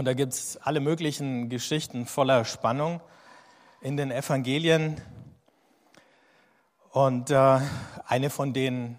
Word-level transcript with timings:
Und 0.00 0.06
da 0.06 0.14
gibt 0.14 0.32
es 0.32 0.56
alle 0.56 0.80
möglichen 0.80 1.50
Geschichten 1.50 2.06
voller 2.06 2.46
Spannung 2.46 3.02
in 3.82 3.98
den 3.98 4.10
Evangelien. 4.10 4.98
Und 6.88 7.28
äh, 7.28 7.60
eine 8.06 8.30
von 8.30 8.54
den 8.54 8.96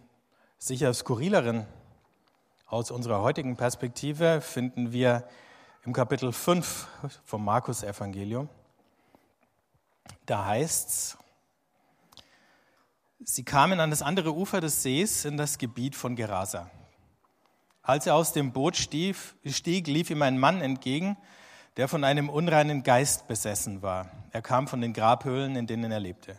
sicher 0.59 0.93
skurrileren 0.93 1.65
aus 2.67 2.91
unserer 2.91 3.23
heutigen 3.23 3.57
Perspektive 3.57 4.41
finden 4.41 4.91
wir 4.91 5.27
im 5.85 5.91
Kapitel 5.91 6.31
5 6.31 6.87
vom 7.25 7.45
Markus-Evangelium. 7.45 8.47
Da 10.27 10.45
heißt 10.45 10.87
es, 10.87 11.17
sie 13.23 13.43
kamen 13.43 13.79
an 13.79 13.89
das 13.89 14.03
andere 14.03 14.35
Ufer 14.35 14.61
des 14.61 14.83
Sees 14.83 15.25
in 15.25 15.35
das 15.35 15.57
Gebiet 15.57 15.95
von 15.95 16.15
Gerasa. 16.15 16.69
Als 17.83 18.05
er 18.05 18.15
aus 18.15 18.33
dem 18.33 18.51
Boot 18.51 18.75
stieg, 18.77 19.15
stieg, 19.45 19.87
lief 19.87 20.09
ihm 20.09 20.21
ein 20.21 20.37
Mann 20.37 20.61
entgegen, 20.61 21.17
der 21.77 21.87
von 21.87 22.03
einem 22.03 22.29
unreinen 22.29 22.83
Geist 22.83 23.27
besessen 23.27 23.81
war. 23.81 24.09
Er 24.31 24.41
kam 24.41 24.67
von 24.67 24.81
den 24.81 24.93
Grabhöhlen, 24.93 25.55
in 25.55 25.67
denen 25.67 25.91
er 25.91 25.99
lebte. 25.99 26.37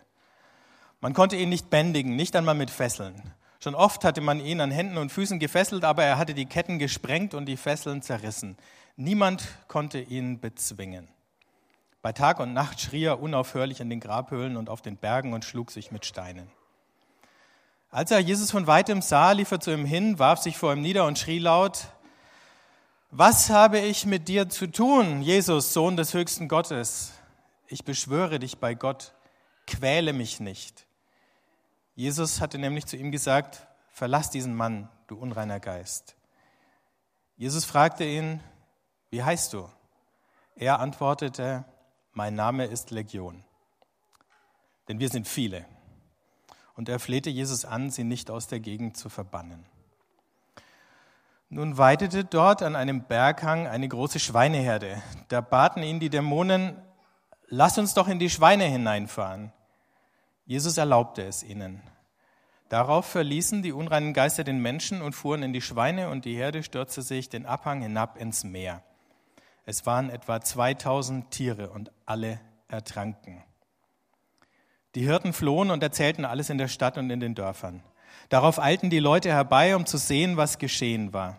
Man 1.01 1.13
konnte 1.13 1.35
ihn 1.35 1.49
nicht 1.49 1.69
bändigen, 1.69 2.15
nicht 2.15 2.35
einmal 2.35 2.55
mit 2.55 2.69
Fesseln. 2.69 3.21
Schon 3.59 3.75
oft 3.75 4.03
hatte 4.03 4.21
man 4.21 4.39
ihn 4.39 4.61
an 4.61 4.71
Händen 4.71 4.97
und 4.97 5.11
Füßen 5.11 5.39
gefesselt, 5.39 5.83
aber 5.83 6.03
er 6.03 6.17
hatte 6.17 6.33
die 6.33 6.45
Ketten 6.45 6.79
gesprengt 6.79 7.33
und 7.33 7.45
die 7.45 7.57
Fesseln 7.57 8.01
zerrissen. 8.01 8.57
Niemand 8.95 9.47
konnte 9.67 9.99
ihn 9.99 10.39
bezwingen. 10.39 11.07
Bei 12.01 12.11
Tag 12.11 12.39
und 12.39 12.53
Nacht 12.53 12.79
schrie 12.81 13.05
er 13.05 13.21
unaufhörlich 13.21 13.79
in 13.79 13.89
den 13.89 13.99
Grabhöhlen 13.99 14.57
und 14.57 14.69
auf 14.69 14.81
den 14.81 14.97
Bergen 14.97 15.33
und 15.33 15.45
schlug 15.45 15.71
sich 15.71 15.91
mit 15.91 16.05
Steinen. 16.05 16.51
Als 17.93 18.09
er 18.09 18.17
Jesus 18.17 18.49
von 18.49 18.65
weitem 18.65 19.03
sah, 19.03 19.33
lief 19.33 19.51
er 19.51 19.59
zu 19.59 19.71
ihm 19.71 19.85
hin, 19.85 20.17
warf 20.17 20.39
sich 20.39 20.57
vor 20.57 20.73
ihm 20.73 20.81
nieder 20.81 21.05
und 21.05 21.19
schrie 21.19 21.37
laut, 21.37 21.89
was 23.11 23.51
habe 23.51 23.77
ich 23.77 24.07
mit 24.07 24.27
dir 24.27 24.49
zu 24.49 24.65
tun, 24.65 25.21
Jesus, 25.21 25.73
Sohn 25.73 25.95
des 25.95 26.15
höchsten 26.15 26.47
Gottes? 26.47 27.13
Ich 27.67 27.85
beschwöre 27.85 28.39
dich 28.39 28.57
bei 28.57 28.73
Gott, 28.73 29.13
quäle 29.67 30.11
mich 30.11 30.39
nicht. 30.39 30.87
Jesus 31.93 32.41
hatte 32.41 32.57
nämlich 32.57 32.87
zu 32.87 32.97
ihm 32.97 33.11
gesagt, 33.11 33.67
verlass 33.91 34.31
diesen 34.31 34.55
Mann, 34.55 34.89
du 35.05 35.15
unreiner 35.15 35.59
Geist. 35.59 36.15
Jesus 37.37 37.63
fragte 37.63 38.05
ihn, 38.05 38.39
wie 39.11 39.21
heißt 39.21 39.53
du? 39.53 39.69
Er 40.55 40.79
antwortete, 40.79 41.63
mein 42.13 42.33
Name 42.33 42.65
ist 42.65 42.89
Legion, 42.89 43.43
denn 44.87 44.99
wir 44.99 45.09
sind 45.09 45.27
viele 45.27 45.63
und 46.75 46.89
er 46.89 46.99
flehte 46.99 47.29
Jesus 47.29 47.65
an, 47.65 47.89
sie 47.89 48.03
nicht 48.03 48.31
aus 48.31 48.47
der 48.47 48.59
Gegend 48.59 48.97
zu 48.97 49.09
verbannen. 49.09 49.65
Nun 51.49 51.77
weidete 51.77 52.25
dort 52.25 52.63
an 52.63 52.75
einem 52.75 53.03
Berghang 53.03 53.67
eine 53.67 53.87
große 53.87 54.19
Schweineherde. 54.19 55.01
Da 55.27 55.41
baten 55.41 55.83
ihn 55.83 55.99
die 55.99 56.09
Dämonen, 56.09 56.75
lass 57.47 57.77
uns 57.77 57.93
doch 57.93 58.07
in 58.07 58.17
die 58.17 58.31
Schweine 58.31 58.63
hineinfahren. 58.63 59.53
Jesus 60.45 60.77
erlaubte 60.77 61.21
es 61.23 61.43
ihnen. 61.43 61.81
Darauf 62.69 63.05
verließen 63.05 63.61
die 63.61 63.71
unreinen 63.71 64.13
Geister 64.13 64.43
den 64.43 64.59
Menschen 64.59 65.03
und 65.03 65.13
fuhren 65.13 65.43
in 65.43 65.53
die 65.53 65.61
Schweine 65.61 66.09
und 66.09 66.25
die 66.25 66.35
Herde 66.35 66.63
stürzte 66.63 67.03
sich 67.03 67.29
den 67.29 67.45
Abhang 67.45 67.81
hinab 67.83 68.17
ins 68.17 68.43
Meer. 68.43 68.81
Es 69.65 69.85
waren 69.85 70.09
etwa 70.09 70.41
2000 70.41 71.29
Tiere 71.29 71.69
und 71.69 71.91
alle 72.07 72.41
ertranken. 72.67 73.43
Die 74.95 75.05
Hirten 75.05 75.33
flohen 75.33 75.71
und 75.71 75.81
erzählten 75.81 76.25
alles 76.25 76.49
in 76.49 76.57
der 76.57 76.67
Stadt 76.67 76.97
und 76.97 77.09
in 77.09 77.19
den 77.19 77.35
Dörfern. 77.35 77.83
Darauf 78.29 78.59
eilten 78.59 78.89
die 78.89 78.99
Leute 78.99 79.29
herbei, 79.29 79.75
um 79.75 79.85
zu 79.85 79.97
sehen, 79.97 80.37
was 80.37 80.59
geschehen 80.59 81.13
war. 81.13 81.37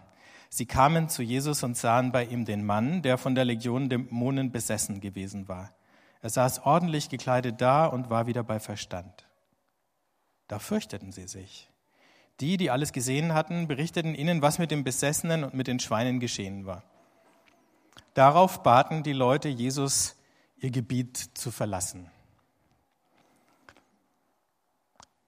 Sie 0.49 0.67
kamen 0.67 1.09
zu 1.09 1.23
Jesus 1.23 1.63
und 1.63 1.77
sahen 1.77 2.13
bei 2.13 2.25
ihm 2.25 2.45
den 2.45 2.65
Mann, 2.65 3.03
der 3.03 3.19
von 3.19 3.35
der 3.35 3.45
Legion 3.45 3.89
Dämonen 3.89 4.53
besessen 4.53 5.01
gewesen 5.01 5.49
war. 5.49 5.73
Er 6.21 6.31
saß 6.31 6.61
ordentlich 6.65 7.09
gekleidet 7.09 7.61
da 7.61 7.87
und 7.87 8.11
war 8.11 8.27
wieder 8.27 8.43
bei 8.43 8.61
Verstand. 8.61 9.27
Da 10.49 10.59
fürchteten 10.59 11.13
sie 11.13 11.27
sich. 11.27 11.69
Die, 12.41 12.57
die 12.57 12.70
alles 12.70 12.93
gesehen 12.93 13.35
hatten, 13.35 13.69
berichteten 13.69 14.14
ihnen, 14.14 14.43
was 14.43 14.59
mit 14.59 14.70
dem 14.70 14.85
Besessenen 14.85 15.45
und 15.45 15.55
mit 15.55 15.67
den 15.67 15.81
Schweinen 15.81 16.20
geschehen 16.20 16.67
war. 16.67 16.83
Darauf 18.14 18.63
baten 18.63 19.03
die 19.03 19.13
Leute 19.13 19.48
Jesus, 19.48 20.17
ihr 20.59 20.70
Gebiet 20.70 21.17
zu 21.17 21.51
verlassen. 21.51 22.11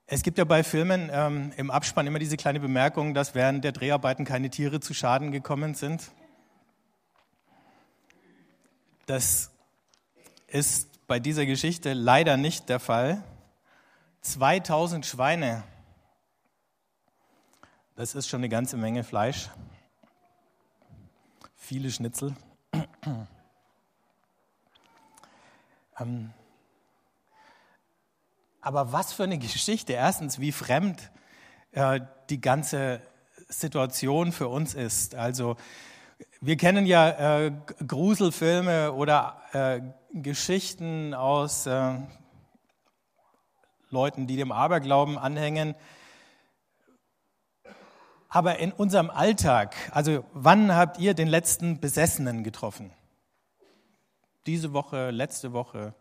Es 0.08 0.22
gibt 0.22 0.38
ja 0.38 0.44
bei 0.44 0.62
Filmen 0.62 1.10
ähm, 1.12 1.52
im 1.56 1.68
Abspann 1.68 2.06
immer 2.06 2.20
diese 2.20 2.36
kleine 2.36 2.60
Bemerkung, 2.60 3.12
dass 3.12 3.34
während 3.34 3.64
der 3.64 3.72
Dreharbeiten 3.72 4.24
keine 4.24 4.50
Tiere 4.50 4.78
zu 4.78 4.94
Schaden 4.94 5.32
gekommen 5.32 5.74
sind. 5.74 6.12
Das 9.06 9.50
ist 10.46 11.04
bei 11.08 11.18
dieser 11.18 11.44
Geschichte 11.44 11.92
leider 11.92 12.36
nicht 12.36 12.68
der 12.68 12.78
Fall. 12.78 13.24
2000 14.20 15.04
Schweine, 15.04 15.64
das 17.96 18.14
ist 18.14 18.28
schon 18.28 18.40
eine 18.40 18.48
ganze 18.48 18.76
Menge 18.76 19.02
Fleisch. 19.02 19.50
Viele 21.56 21.90
Schnitzel. 21.90 22.36
ähm, 25.98 26.32
aber 28.66 28.92
was 28.92 29.12
für 29.12 29.22
eine 29.22 29.38
Geschichte. 29.46 29.92
Erstens, 29.92 30.40
wie 30.40 30.52
fremd 30.52 31.10
äh, 31.72 32.00
die 32.28 32.40
ganze 32.40 33.00
Situation 33.48 34.32
für 34.32 34.48
uns 34.48 34.74
ist. 34.74 35.14
Also 35.14 35.56
wir 36.40 36.56
kennen 36.56 36.84
ja 36.84 37.44
äh, 37.44 37.52
Gruselfilme 37.86 38.92
oder 38.92 39.40
äh, 39.52 39.80
Geschichten 40.12 41.14
aus 41.14 41.66
äh, 41.66 41.94
Leuten, 43.90 44.26
die 44.26 44.36
dem 44.36 44.50
Aberglauben 44.50 45.16
anhängen. 45.16 45.76
Aber 48.28 48.58
in 48.58 48.72
unserem 48.72 49.10
Alltag, 49.10 49.76
also 49.92 50.24
wann 50.32 50.74
habt 50.74 50.98
ihr 50.98 51.14
den 51.14 51.28
letzten 51.28 51.78
Besessenen 51.78 52.42
getroffen? 52.42 52.90
Diese 54.46 54.72
Woche, 54.72 55.10
letzte 55.10 55.52
Woche? 55.52 55.94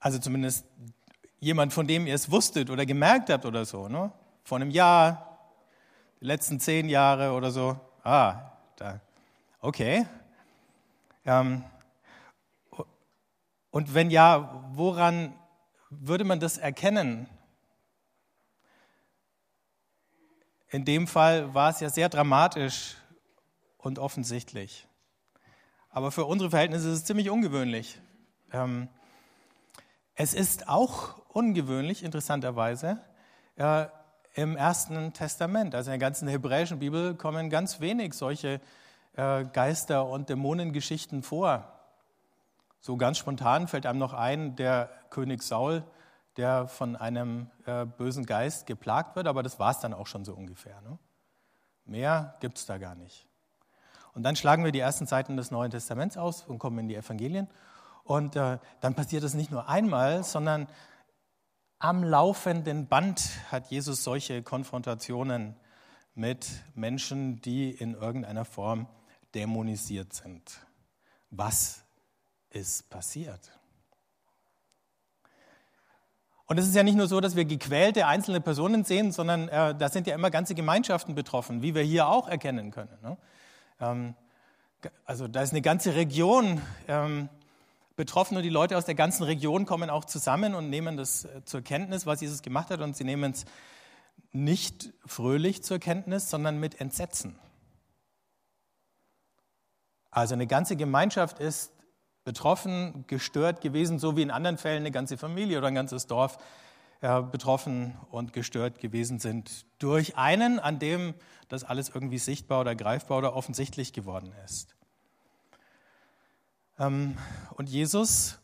Also 0.00 0.18
zumindest 0.18 0.64
jemand, 1.40 1.72
von 1.72 1.86
dem 1.86 2.06
ihr 2.06 2.14
es 2.14 2.30
wusstet 2.30 2.70
oder 2.70 2.86
gemerkt 2.86 3.30
habt 3.30 3.44
oder 3.44 3.64
so. 3.64 3.88
Ne? 3.88 4.12
Vor 4.44 4.56
einem 4.56 4.70
Jahr, 4.70 5.38
die 6.20 6.26
letzten 6.26 6.60
zehn 6.60 6.88
Jahre 6.88 7.32
oder 7.32 7.50
so. 7.50 7.78
Ah, 8.02 8.52
da. 8.76 9.00
Okay. 9.60 10.06
Ähm, 11.24 11.64
und 13.70 13.94
wenn 13.94 14.10
ja, 14.10 14.64
woran 14.72 15.34
würde 15.90 16.24
man 16.24 16.40
das 16.40 16.58
erkennen? 16.58 17.28
In 20.70 20.84
dem 20.84 21.06
Fall 21.06 21.54
war 21.54 21.70
es 21.70 21.80
ja 21.80 21.88
sehr 21.88 22.08
dramatisch 22.08 22.96
und 23.78 23.98
offensichtlich. 23.98 24.86
Aber 25.90 26.10
für 26.12 26.26
unsere 26.26 26.50
Verhältnisse 26.50 26.88
ist 26.88 26.98
es 26.98 27.04
ziemlich 27.04 27.30
ungewöhnlich. 27.30 28.00
Ähm, 28.52 28.88
es 30.20 30.34
ist 30.34 30.68
auch 30.68 31.14
ungewöhnlich, 31.28 32.02
interessanterweise, 32.02 32.98
äh, 33.54 33.86
im 34.34 34.56
Ersten 34.56 35.12
Testament, 35.12 35.76
also 35.76 35.92
in 35.92 36.00
der 36.00 36.06
ganzen 36.06 36.26
hebräischen 36.26 36.80
Bibel, 36.80 37.14
kommen 37.14 37.50
ganz 37.50 37.78
wenig 37.78 38.14
solche 38.14 38.60
äh, 39.14 39.44
Geister- 39.44 40.06
und 40.06 40.28
Dämonengeschichten 40.28 41.22
vor. 41.22 41.72
So 42.80 42.96
ganz 42.96 43.18
spontan 43.18 43.68
fällt 43.68 43.86
einem 43.86 44.00
noch 44.00 44.12
ein, 44.12 44.56
der 44.56 44.90
König 45.10 45.44
Saul, 45.44 45.84
der 46.36 46.66
von 46.66 46.96
einem 46.96 47.48
äh, 47.64 47.86
bösen 47.86 48.26
Geist 48.26 48.66
geplagt 48.66 49.14
wird, 49.14 49.28
aber 49.28 49.44
das 49.44 49.60
war 49.60 49.70
es 49.70 49.78
dann 49.78 49.94
auch 49.94 50.08
schon 50.08 50.24
so 50.24 50.34
ungefähr. 50.34 50.80
Ne? 50.80 50.98
Mehr 51.84 52.34
gibt 52.40 52.58
es 52.58 52.66
da 52.66 52.78
gar 52.78 52.96
nicht. 52.96 53.28
Und 54.14 54.24
dann 54.24 54.34
schlagen 54.34 54.64
wir 54.64 54.72
die 54.72 54.80
ersten 54.80 55.06
Seiten 55.06 55.36
des 55.36 55.52
Neuen 55.52 55.70
Testaments 55.70 56.16
aus 56.16 56.42
und 56.42 56.58
kommen 56.58 56.80
in 56.80 56.88
die 56.88 56.96
Evangelien. 56.96 57.46
Und 58.08 58.36
äh, 58.36 58.58
dann 58.80 58.94
passiert 58.94 59.22
es 59.22 59.34
nicht 59.34 59.50
nur 59.50 59.68
einmal, 59.68 60.24
sondern 60.24 60.66
am 61.78 62.02
laufenden 62.02 62.86
Band 62.88 63.20
hat 63.52 63.70
Jesus 63.70 64.02
solche 64.02 64.42
Konfrontationen 64.42 65.54
mit 66.14 66.48
Menschen, 66.74 67.42
die 67.42 67.70
in 67.70 67.92
irgendeiner 67.92 68.46
Form 68.46 68.88
dämonisiert 69.34 70.14
sind. 70.14 70.58
Was 71.28 71.84
ist 72.48 72.88
passiert? 72.88 73.52
Und 76.46 76.56
es 76.56 76.66
ist 76.66 76.74
ja 76.74 76.82
nicht 76.82 76.96
nur 76.96 77.08
so, 77.08 77.20
dass 77.20 77.36
wir 77.36 77.44
gequälte 77.44 78.06
einzelne 78.06 78.40
Personen 78.40 78.84
sehen, 78.84 79.12
sondern 79.12 79.48
äh, 79.50 79.74
da 79.74 79.90
sind 79.90 80.06
ja 80.06 80.14
immer 80.14 80.30
ganze 80.30 80.54
Gemeinschaften 80.54 81.14
betroffen, 81.14 81.60
wie 81.60 81.74
wir 81.74 81.82
hier 81.82 82.08
auch 82.08 82.26
erkennen 82.26 82.70
können. 82.70 82.98
Ne? 83.02 83.18
Ähm, 83.80 84.14
also 85.04 85.28
da 85.28 85.42
ist 85.42 85.50
eine 85.50 85.60
ganze 85.60 85.94
Region, 85.94 86.62
ähm, 86.88 87.28
Betroffene, 87.98 88.42
die 88.42 88.48
Leute 88.48 88.78
aus 88.78 88.84
der 88.84 88.94
ganzen 88.94 89.24
Region 89.24 89.66
kommen 89.66 89.90
auch 89.90 90.04
zusammen 90.04 90.54
und 90.54 90.70
nehmen 90.70 90.96
das 90.96 91.24
äh, 91.24 91.44
zur 91.44 91.62
Kenntnis, 91.62 92.06
was 92.06 92.20
Jesus 92.20 92.42
gemacht 92.42 92.70
hat. 92.70 92.80
Und 92.80 92.96
sie 92.96 93.02
nehmen 93.02 93.32
es 93.32 93.44
nicht 94.30 94.92
fröhlich 95.04 95.64
zur 95.64 95.80
Kenntnis, 95.80 96.30
sondern 96.30 96.60
mit 96.60 96.80
Entsetzen. 96.80 97.36
Also 100.12 100.34
eine 100.34 100.46
ganze 100.46 100.76
Gemeinschaft 100.76 101.40
ist 101.40 101.72
betroffen, 102.22 103.02
gestört 103.08 103.62
gewesen, 103.62 103.98
so 103.98 104.16
wie 104.16 104.22
in 104.22 104.30
anderen 104.30 104.58
Fällen 104.58 104.82
eine 104.82 104.92
ganze 104.92 105.18
Familie 105.18 105.58
oder 105.58 105.66
ein 105.66 105.74
ganzes 105.74 106.06
Dorf 106.06 106.38
betroffen 107.00 107.96
und 108.10 108.32
gestört 108.32 108.78
gewesen 108.78 109.18
sind 109.18 109.66
durch 109.80 110.16
einen, 110.16 110.60
an 110.60 110.78
dem 110.78 111.14
das 111.48 111.64
alles 111.64 111.88
irgendwie 111.88 112.18
sichtbar 112.18 112.60
oder 112.60 112.76
greifbar 112.76 113.18
oder 113.18 113.34
offensichtlich 113.34 113.92
geworden 113.92 114.32
ist. 114.44 114.77
Ähm, 116.78 117.16
und 117.56 117.68
Jesus 117.68 118.38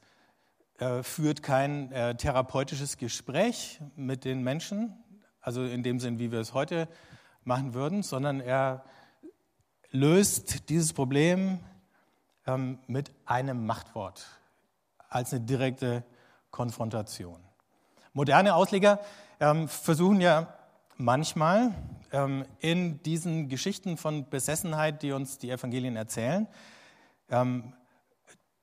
äh, 0.78 1.02
führt 1.02 1.42
kein 1.42 1.92
äh, 1.92 2.16
therapeutisches 2.16 2.96
Gespräch 2.96 3.81
mit 3.94 4.25
den 4.25 4.42
Menschen, 4.42 4.92
also 5.40 5.64
in 5.64 5.82
dem 5.82 6.00
Sinn, 6.00 6.19
wie 6.19 6.32
wir 6.32 6.40
es 6.40 6.52
heute 6.52 6.88
machen 7.44 7.75
würden, 7.75 8.02
sondern 8.02 8.40
er 8.40 8.84
löst 9.90 10.69
dieses 10.69 10.92
Problem 10.92 11.60
ähm, 12.46 12.78
mit 12.88 13.12
einem 13.25 13.66
Machtwort 13.66 14.26
als 15.08 15.32
eine 15.32 15.44
direkte 15.44 16.04
Konfrontation. 16.50 17.40
Moderne 18.12 18.54
Ausleger 18.54 19.00
ähm, 19.38 19.69
versuchen 19.69 20.20
ja 20.20 20.54
manchmal 20.96 21.72
in 22.60 23.02
diesen 23.02 23.48
Geschichten 23.48 23.96
von 23.96 24.31
Besessenheit, 24.31 25.02
die 25.02 25.10
uns 25.10 25.38
die 25.38 25.50
Evangelien 25.50 25.96
erzählen, 25.96 26.46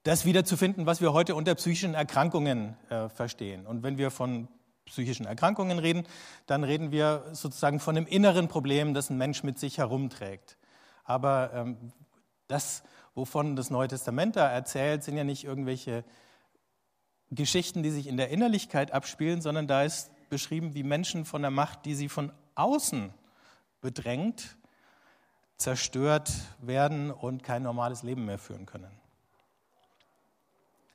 das 0.03 0.25
wiederzufinden, 0.25 0.85
was 0.85 1.01
wir 1.01 1.13
heute 1.13 1.35
unter 1.35 1.53
psychischen 1.55 1.93
Erkrankungen 1.93 2.75
äh, 2.89 3.09
verstehen. 3.09 3.67
Und 3.67 3.83
wenn 3.83 3.97
wir 3.97 4.11
von 4.11 4.47
psychischen 4.85 5.25
Erkrankungen 5.25 5.79
reden, 5.79 6.05
dann 6.47 6.63
reden 6.63 6.91
wir 6.91 7.25
sozusagen 7.33 7.79
von 7.79 7.95
einem 7.95 8.07
inneren 8.07 8.47
Problem, 8.47 8.93
das 8.93 9.09
ein 9.09 9.17
Mensch 9.17 9.43
mit 9.43 9.59
sich 9.59 9.77
herumträgt. 9.77 10.57
Aber 11.03 11.51
ähm, 11.53 11.77
das, 12.47 12.83
wovon 13.15 13.55
das 13.55 13.69
Neue 13.69 13.87
Testament 13.87 14.35
da 14.35 14.49
erzählt, 14.49 15.03
sind 15.03 15.17
ja 15.17 15.23
nicht 15.23 15.43
irgendwelche 15.43 16.03
Geschichten, 17.29 17.83
die 17.83 17.91
sich 17.91 18.07
in 18.07 18.17
der 18.17 18.29
Innerlichkeit 18.29 18.91
abspielen, 18.91 19.41
sondern 19.41 19.67
da 19.67 19.83
ist 19.83 20.11
beschrieben, 20.29 20.73
wie 20.73 20.83
Menschen 20.83 21.25
von 21.25 21.41
der 21.41 21.51
Macht, 21.51 21.85
die 21.85 21.95
sie 21.95 22.09
von 22.09 22.31
außen 22.55 23.13
bedrängt, 23.81 24.57
zerstört 25.57 26.31
werden 26.59 27.11
und 27.11 27.43
kein 27.43 27.63
normales 27.63 28.03
Leben 28.03 28.25
mehr 28.25 28.39
führen 28.39 28.65
können. 28.65 29.00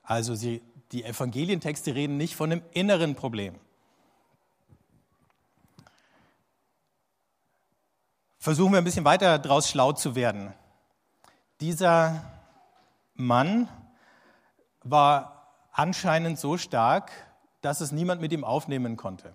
Also 0.07 0.37
sie, 0.37 0.63
die 0.93 1.05
Evangelientexte 1.05 1.95
reden 1.95 2.17
nicht 2.17 2.37
von 2.37 2.53
einem 2.53 2.63
inneren 2.71 3.17
Problem. 3.17 3.57
Versuchen 8.39 8.71
wir 8.71 8.79
ein 8.79 8.85
bisschen 8.85 9.05
weiter 9.05 9.41
daraus 9.41 9.69
schlau 9.69 9.93
zu 9.93 10.15
werden. 10.15 10.55
Dieser 11.61 12.25
Mann 13.15 13.69
war 14.85 15.53
anscheinend 15.73 16.39
so 16.39 16.57
stark, 16.57 17.11
dass 17.61 17.81
es 17.81 17.91
niemand 17.91 18.21
mit 18.21 18.33
ihm 18.33 18.45
aufnehmen 18.45 18.97
konnte. 18.97 19.35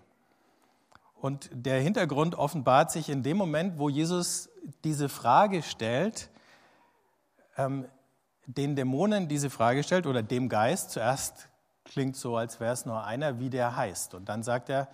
Und 1.16 1.50
der 1.52 1.82
Hintergrund 1.82 2.36
offenbart 2.36 2.92
sich 2.92 3.10
in 3.10 3.24
dem 3.24 3.36
Moment, 3.36 3.78
wo 3.78 3.90
Jesus 3.90 4.50
diese 4.86 5.10
Frage 5.10 5.62
stellt, 5.62 6.30
ähm, 7.58 7.86
den 8.58 8.76
Dämonen 8.76 9.28
diese 9.28 9.50
Frage 9.50 9.84
stellt 9.84 10.06
oder 10.06 10.24
dem 10.24 10.50
Geist. 10.50 10.92
Zuerst 10.92 11.50
klingt 11.86 12.16
so, 12.16 12.38
als 12.38 12.60
wäre 12.60 12.74
es 12.74 12.86
nur 12.86 13.04
einer, 13.04 13.40
wie 13.40 13.50
der 13.50 13.76
heißt. 13.76 14.14
Und 14.14 14.30
dann 14.30 14.44
sagt 14.44 14.70
er 14.70 14.88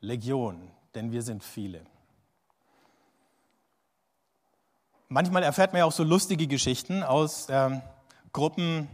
Legion, 0.00 0.70
denn 0.94 1.12
wir 1.12 1.22
sind 1.22 1.42
viele. 1.42 1.82
Manchmal 5.08 5.42
erfährt 5.42 5.72
man 5.72 5.80
ja 5.80 5.84
auch 5.84 5.92
so 5.92 6.02
lustige 6.02 6.46
Geschichten 6.46 7.02
aus 7.02 7.48
äh, 7.48 7.80
Gruppen, 8.32 8.88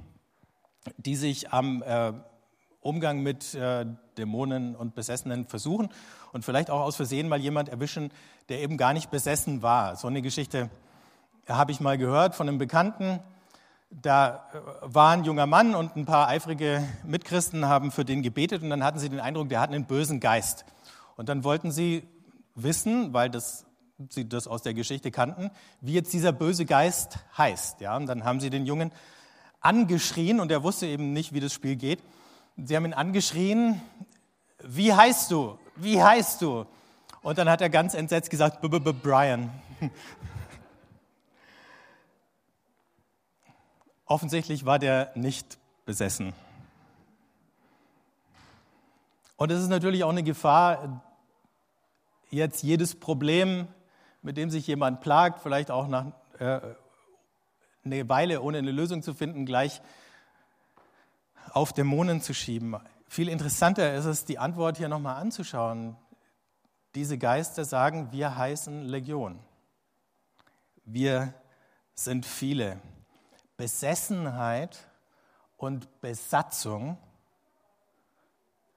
die 0.96 1.16
sich 1.16 1.52
am 1.52 1.82
äh, 1.82 2.12
Umgang 2.80 3.22
mit 3.22 3.54
äh, 3.54 3.86
Dämonen 4.18 4.74
und 4.76 4.94
Besessenen 4.94 5.46
versuchen 5.46 5.88
und 6.32 6.44
vielleicht 6.44 6.70
auch 6.70 6.80
aus 6.80 6.96
Versehen 6.96 7.28
mal 7.28 7.40
jemand 7.40 7.68
erwischen, 7.68 8.10
der 8.48 8.60
eben 8.60 8.76
gar 8.76 8.92
nicht 8.92 9.10
besessen 9.10 9.62
war. 9.62 9.96
So 9.96 10.08
eine 10.08 10.20
Geschichte 10.20 10.68
habe 11.48 11.72
ich 11.72 11.80
mal 11.80 11.96
gehört 11.96 12.34
von 12.34 12.48
einem 12.48 12.58
Bekannten. 12.58 13.20
Da 13.90 14.48
äh, 14.52 14.58
war 14.82 15.10
ein 15.10 15.24
junger 15.24 15.46
Mann 15.46 15.74
und 15.74 15.96
ein 15.96 16.06
paar 16.06 16.28
eifrige 16.28 16.86
Mitchristen 17.04 17.66
haben 17.66 17.90
für 17.90 18.04
den 18.04 18.22
gebetet 18.22 18.62
und 18.62 18.70
dann 18.70 18.84
hatten 18.84 18.98
sie 18.98 19.08
den 19.08 19.20
Eindruck, 19.20 19.48
der 19.48 19.60
hat 19.60 19.70
einen 19.70 19.86
bösen 19.86 20.20
Geist. 20.20 20.64
Und 21.16 21.28
dann 21.28 21.44
wollten 21.44 21.72
sie 21.72 22.08
wissen, 22.54 23.12
weil 23.12 23.30
das 23.30 23.66
sie 24.08 24.28
das 24.28 24.46
aus 24.46 24.62
der 24.62 24.72
Geschichte 24.72 25.10
kannten, 25.10 25.50
wie 25.80 25.92
jetzt 25.92 26.12
dieser 26.12 26.32
böse 26.32 26.64
Geist 26.64 27.18
heißt. 27.36 27.80
Ja, 27.80 27.96
und 27.96 28.06
dann 28.06 28.24
haben 28.24 28.40
sie 28.40 28.48
den 28.48 28.64
Jungen 28.64 28.92
angeschrien 29.60 30.40
und 30.40 30.50
er 30.50 30.62
wusste 30.62 30.86
eben 30.86 31.12
nicht, 31.12 31.34
wie 31.34 31.40
das 31.40 31.52
Spiel 31.52 31.76
geht. 31.76 32.00
Sie 32.56 32.74
haben 32.76 32.86
ihn 32.86 32.94
angeschrien, 32.94 33.80
wie 34.64 34.92
heißt 34.92 35.30
du? 35.30 35.58
Wie 35.76 36.02
heißt 36.02 36.40
du? 36.42 36.64
Und 37.22 37.38
dann 37.38 37.50
hat 37.50 37.60
er 37.60 37.68
ganz 37.68 37.94
entsetzt 37.94 38.30
gesagt, 38.30 38.62
B 38.62 38.68
-b 38.68 38.78
-b 38.78 38.92
Brian. 38.92 39.50
Offensichtlich 44.10 44.66
war 44.66 44.80
der 44.80 45.12
nicht 45.14 45.56
besessen. 45.86 46.32
Und 49.36 49.52
es 49.52 49.62
ist 49.62 49.68
natürlich 49.68 50.02
auch 50.02 50.10
eine 50.10 50.24
Gefahr, 50.24 51.00
jetzt 52.28 52.64
jedes 52.64 52.98
Problem 52.98 53.68
mit 54.20 54.36
dem 54.36 54.50
sich 54.50 54.66
jemand 54.66 55.00
plagt, 55.00 55.40
vielleicht 55.40 55.70
auch 55.70 55.86
nach 55.86 56.06
äh, 56.40 56.60
eine 57.84 58.08
Weile 58.08 58.42
ohne 58.42 58.58
eine 58.58 58.72
Lösung 58.72 59.04
zu 59.04 59.14
finden, 59.14 59.46
gleich 59.46 59.80
auf 61.52 61.72
Dämonen 61.72 62.20
zu 62.20 62.34
schieben. 62.34 62.76
Viel 63.06 63.28
interessanter 63.28 63.94
ist 63.94 64.06
es, 64.06 64.24
die 64.24 64.40
Antwort 64.40 64.76
hier 64.76 64.88
nochmal 64.88 65.20
anzuschauen. 65.20 65.96
Diese 66.96 67.16
Geister 67.16 67.64
sagen, 67.64 68.10
wir 68.10 68.36
heißen 68.36 68.86
Legion. 68.86 69.38
Wir 70.84 71.32
sind 71.94 72.26
viele. 72.26 72.80
Besessenheit 73.60 74.88
und 75.58 76.00
Besatzung 76.00 76.96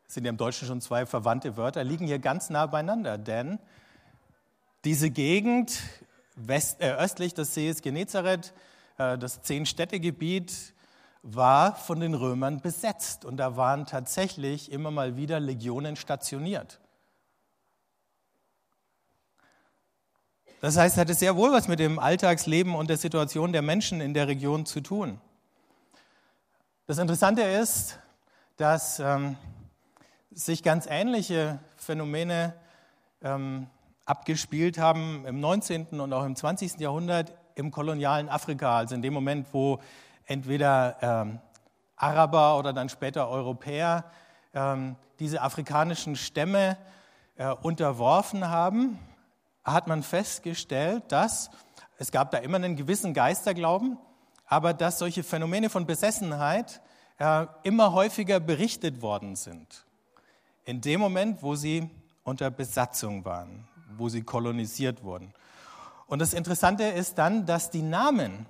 sind 0.07 0.25
ja 0.25 0.29
im 0.29 0.35
Deutschen 0.35 0.67
schon 0.67 0.81
zwei 0.81 1.05
verwandte 1.05 1.55
Wörter, 1.55 1.85
liegen 1.85 2.05
hier 2.05 2.19
ganz 2.19 2.49
nah 2.49 2.65
beieinander, 2.65 3.17
denn 3.17 3.59
diese 4.83 5.09
Gegend 5.09 5.79
west, 6.35 6.81
äh, 6.81 6.95
östlich 6.95 7.33
des 7.33 7.53
Sees 7.53 7.81
Genezareth, 7.81 8.53
äh, 8.97 9.17
das 9.17 9.41
Zehn-Städte-Gebiet, 9.43 10.73
war 11.21 11.77
von 11.77 12.01
den 12.01 12.13
Römern 12.13 12.59
besetzt 12.59 13.23
und 13.23 13.37
da 13.37 13.55
waren 13.55 13.85
tatsächlich 13.85 14.69
immer 14.69 14.91
mal 14.91 15.15
wieder 15.15 15.39
Legionen 15.39 15.95
stationiert. 15.95 16.81
Das 20.63 20.77
heißt, 20.77 20.95
es 20.95 21.01
hatte 21.01 21.13
sehr 21.13 21.35
wohl 21.35 21.51
was 21.51 21.67
mit 21.67 21.79
dem 21.79 21.99
Alltagsleben 21.99 22.73
und 22.73 22.89
der 22.89 22.95
Situation 22.95 23.51
der 23.51 23.61
Menschen 23.61 23.99
in 23.99 24.13
der 24.13 24.29
Region 24.29 24.65
zu 24.65 24.79
tun. 24.79 25.19
Das 26.87 26.99
Interessante 26.99 27.41
ist, 27.41 27.99
dass 28.55 28.97
ähm, 29.01 29.35
sich 30.31 30.63
ganz 30.63 30.87
ähnliche 30.89 31.59
Phänomene 31.75 32.53
ähm, 33.21 33.67
abgespielt 34.05 34.77
haben 34.77 35.25
im 35.25 35.41
19. 35.41 35.99
und 35.99 36.13
auch 36.13 36.23
im 36.23 36.33
20. 36.33 36.79
Jahrhundert 36.79 37.33
im 37.55 37.69
kolonialen 37.69 38.29
Afrika, 38.29 38.77
also 38.77 38.95
in 38.95 39.01
dem 39.01 39.13
Moment, 39.13 39.47
wo 39.51 39.81
entweder 40.27 40.95
ähm, 41.01 41.39
Araber 41.97 42.57
oder 42.57 42.71
dann 42.71 42.87
später 42.87 43.27
Europäer 43.27 44.05
ähm, 44.53 44.95
diese 45.19 45.41
afrikanischen 45.41 46.15
Stämme 46.15 46.77
äh, 47.35 47.49
unterworfen 47.51 48.47
haben, 48.47 48.97
hat 49.63 49.87
man 49.87 50.03
festgestellt, 50.03 51.03
dass 51.09 51.49
es 51.97 52.11
gab 52.11 52.31
da 52.31 52.39
immer 52.39 52.57
einen 52.57 52.75
gewissen 52.75 53.13
Geisterglauben, 53.13 53.97
aber 54.45 54.73
dass 54.73 54.99
solche 54.99 55.23
Phänomene 55.23 55.69
von 55.69 55.85
Besessenheit 55.85 56.81
äh, 57.17 57.45
immer 57.63 57.93
häufiger 57.93 58.39
berichtet 58.39 59.01
worden 59.01 59.35
sind. 59.35 59.85
In 60.65 60.81
dem 60.81 60.99
Moment, 60.99 61.43
wo 61.43 61.55
sie 61.55 61.89
unter 62.23 62.49
Besatzung 62.51 63.23
waren 63.25 63.67
wo 63.97 64.09
sie 64.09 64.23
kolonisiert 64.23 65.03
wurden. 65.03 65.33
Und 66.07 66.19
das 66.19 66.33
Interessante 66.33 66.83
ist 66.83 67.17
dann, 67.17 67.45
dass 67.45 67.69
die 67.69 67.81
Namen 67.81 68.45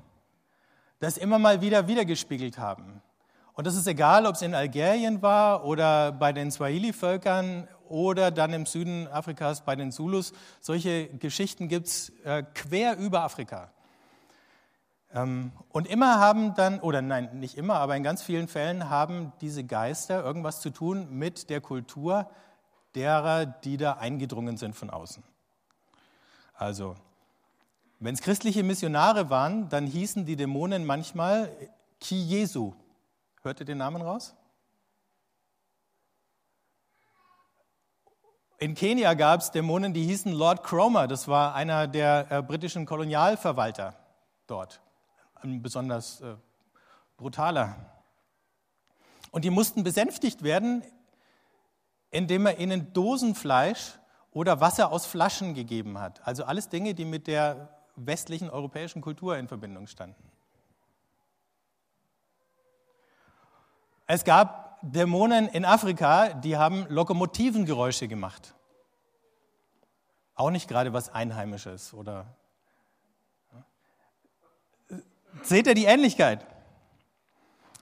das 1.00 1.18
immer 1.18 1.40
mal 1.40 1.62
wieder 1.62 1.88
wiedergespiegelt 1.88 2.58
haben. 2.58 3.02
Und 3.54 3.68
das 3.68 3.76
ist 3.76 3.88
egal, 3.88 4.26
ob 4.26 4.36
es 4.36 4.42
in 4.42 4.56
Algerien 4.56 5.22
war 5.22 5.66
oder 5.66 6.12
bei 6.12 6.34
den 6.34 6.52
Swahili-Völkern 6.52 7.68
oder 7.94 8.32
dann 8.32 8.52
im 8.54 8.66
Süden 8.66 9.08
Afrikas 9.08 9.62
bei 9.62 9.76
den 9.76 9.92
Zulus. 9.92 10.34
Solche 10.60 11.08
Geschichten 11.10 11.68
gibt 11.68 11.86
es 11.86 12.10
äh, 12.24 12.42
quer 12.56 12.98
über 12.98 13.22
Afrika. 13.22 13.72
Ähm, 15.14 15.52
und 15.70 15.88
immer 15.88 16.20
haben 16.20 16.56
dann, 16.56 16.80
oder 16.80 17.04
nein, 17.04 17.40
nicht 17.40 17.56
immer, 17.56 17.76
aber 17.76 17.96
in 17.96 18.02
ganz 18.02 18.24
vielen 18.24 18.48
Fällen 18.48 18.90
haben 18.90 19.32
diese 19.42 19.64
Geister 19.64 20.24
irgendwas 20.24 20.60
zu 20.60 20.72
tun 20.72 21.08
mit 21.12 21.52
der 21.52 21.62
Kultur 21.62 22.28
derer, 22.96 23.46
die 23.46 23.78
da 23.78 23.94
eingedrungen 23.94 24.58
sind 24.58 24.76
von 24.76 24.90
außen. 24.90 25.24
Also, 26.56 26.96
Wenn 28.00 28.16
es 28.16 28.22
christliche 28.22 28.64
Missionare 28.64 29.30
waren, 29.30 29.70
dann 29.70 29.86
hießen 29.86 30.26
die 30.26 30.36
Dämonen 30.36 30.84
manchmal 30.84 31.50
Ki 32.02 32.22
Jesu. 32.22 32.74
Hört 33.44 33.62
ihr 33.62 33.66
den 33.66 33.78
Namen 33.78 34.02
raus? 34.02 34.36
In 38.58 38.76
Kenia 38.76 39.14
gab 39.14 39.42
es 39.42 39.52
Dämonen, 39.52 39.94
die 39.94 40.04
hießen 40.06 40.32
Lord 40.32 40.64
Cromer. 40.64 41.08
Das 41.08 41.28
war 41.28 41.56
einer 41.56 41.88
der 41.88 42.28
äh, 42.30 42.42
britischen 42.42 42.86
Kolonialverwalter 42.86 43.96
dort. 44.48 44.82
Ein 45.42 45.62
besonders 45.62 46.22
äh, 46.22 46.36
brutaler. 47.18 47.76
Und 49.32 49.44
die 49.44 49.50
mussten 49.50 49.84
besänftigt 49.84 50.44
werden, 50.44 50.84
indem 52.12 52.46
er 52.46 52.60
ihnen 52.60 52.94
Dosenfleisch 52.94 53.98
oder 54.32 54.62
Wasser 54.62 54.92
aus 54.92 55.06
Flaschen 55.06 55.54
gegeben 55.54 56.00
hat. 56.00 56.26
Also 56.26 56.44
alles 56.44 56.70
Dinge, 56.70 56.94
die 56.94 57.06
mit 57.06 57.28
der 57.28 57.70
westlichen 57.96 58.50
europäischen 58.50 59.02
Kultur 59.02 59.38
in 59.38 59.48
Verbindung 59.48 59.88
standen. 59.88 60.32
Es 64.06 64.24
gab 64.24 64.73
Dämonen 64.84 65.48
in 65.48 65.64
Afrika, 65.64 66.34
die 66.34 66.58
haben 66.58 66.86
Lokomotivengeräusche 66.90 68.10
gemacht. 68.10 68.54
Auch 70.36 70.50
nicht 70.50 70.68
gerade 70.68 70.92
was 70.92 71.08
Einheimisches 71.08 71.94
oder. 71.94 72.36
Seht 75.42 75.68
ihr 75.68 75.74
die 75.74 75.86
Ähnlichkeit? 75.86 76.46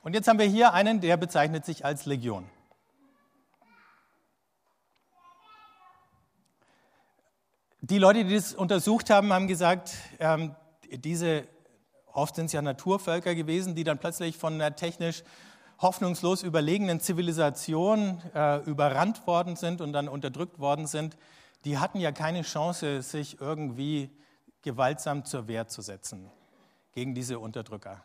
Und 0.03 0.13
jetzt 0.13 0.27
haben 0.27 0.37
wir 0.37 0.45
hier 0.45 0.73
einen, 0.73 1.01
der 1.01 1.17
bezeichnet 1.17 1.65
sich 1.65 1.83
als 1.85 2.05
Legion. 2.05 2.47
Die 7.81 7.97
Leute, 7.97 8.25
die 8.25 8.35
das 8.35 8.53
untersucht 8.53 9.09
haben, 9.09 9.33
haben 9.33 9.47
gesagt, 9.47 9.93
ähm, 10.19 10.55
diese, 10.91 11.47
oft 12.13 12.35
sind 12.35 12.45
es 12.45 12.51
ja 12.51 12.61
Naturvölker 12.61 13.33
gewesen, 13.33 13.73
die 13.73 13.83
dann 13.83 13.97
plötzlich 13.97 14.37
von 14.37 14.53
einer 14.53 14.75
technisch 14.75 15.23
hoffnungslos 15.81 16.43
überlegenen 16.43 16.99
Zivilisation 16.99 18.21
äh, 18.35 18.57
überrannt 18.63 19.25
worden 19.25 19.55
sind 19.55 19.81
und 19.81 19.93
dann 19.93 20.07
unterdrückt 20.07 20.59
worden 20.59 20.85
sind, 20.85 21.17
die 21.65 21.77
hatten 21.77 21.99
ja 21.99 22.11
keine 22.11 22.43
Chance, 22.43 23.01
sich 23.01 23.41
irgendwie 23.41 24.09
gewaltsam 24.61 25.25
zur 25.25 25.47
Wehr 25.47 25.67
zu 25.67 25.81
setzen 25.81 26.29
gegen 26.93 27.15
diese 27.15 27.39
Unterdrücker. 27.39 28.03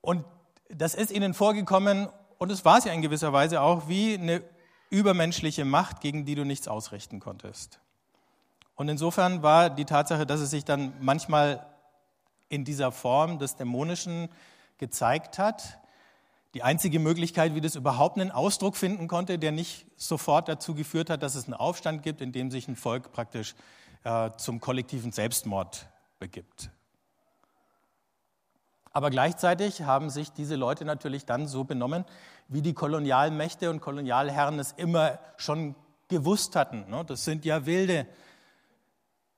Und 0.00 0.24
das 0.68 0.94
ist 0.94 1.10
ihnen 1.10 1.34
vorgekommen, 1.34 2.08
und 2.38 2.52
es 2.52 2.64
war 2.64 2.78
es 2.78 2.84
ja 2.84 2.92
in 2.92 3.02
gewisser 3.02 3.32
Weise 3.32 3.60
auch, 3.60 3.88
wie 3.88 4.14
eine 4.14 4.42
übermenschliche 4.90 5.64
Macht, 5.64 6.00
gegen 6.00 6.24
die 6.24 6.34
du 6.34 6.44
nichts 6.44 6.68
ausrichten 6.68 7.20
konntest. 7.20 7.80
Und 8.74 8.88
insofern 8.88 9.42
war 9.42 9.70
die 9.70 9.84
Tatsache, 9.84 10.26
dass 10.26 10.40
es 10.40 10.50
sich 10.50 10.64
dann 10.64 10.94
manchmal 11.00 11.66
in 12.48 12.64
dieser 12.64 12.92
Form 12.92 13.38
des 13.38 13.56
Dämonischen 13.56 14.28
gezeigt 14.78 15.38
hat, 15.38 15.78
die 16.54 16.62
einzige 16.62 16.98
Möglichkeit, 16.98 17.54
wie 17.54 17.60
das 17.60 17.74
überhaupt 17.74 18.18
einen 18.18 18.30
Ausdruck 18.30 18.76
finden 18.76 19.08
konnte, 19.08 19.38
der 19.38 19.52
nicht 19.52 19.86
sofort 19.96 20.48
dazu 20.48 20.74
geführt 20.74 21.10
hat, 21.10 21.22
dass 21.22 21.34
es 21.34 21.44
einen 21.44 21.54
Aufstand 21.54 22.02
gibt, 22.02 22.20
in 22.20 22.32
dem 22.32 22.50
sich 22.50 22.66
ein 22.68 22.76
Volk 22.76 23.12
praktisch 23.12 23.54
äh, 24.04 24.30
zum 24.38 24.60
kollektiven 24.60 25.12
Selbstmord 25.12 25.86
begibt. 26.18 26.70
Aber 28.92 29.10
gleichzeitig 29.10 29.82
haben 29.82 30.08
sich 30.08 30.32
diese 30.32 30.56
Leute 30.56 30.86
natürlich 30.86 31.26
dann 31.26 31.46
so 31.46 31.64
benommen, 31.64 32.06
wie 32.48 32.62
die 32.62 32.72
Kolonialmächte 32.72 33.68
und 33.68 33.80
Kolonialherren 33.80 34.58
es 34.58 34.72
immer 34.72 35.18
schon 35.36 35.74
gewusst 36.08 36.56
hatten. 36.56 36.88
Ne? 36.88 37.04
Das 37.04 37.24
sind 37.24 37.44
ja 37.44 37.66
Wilde, 37.66 38.06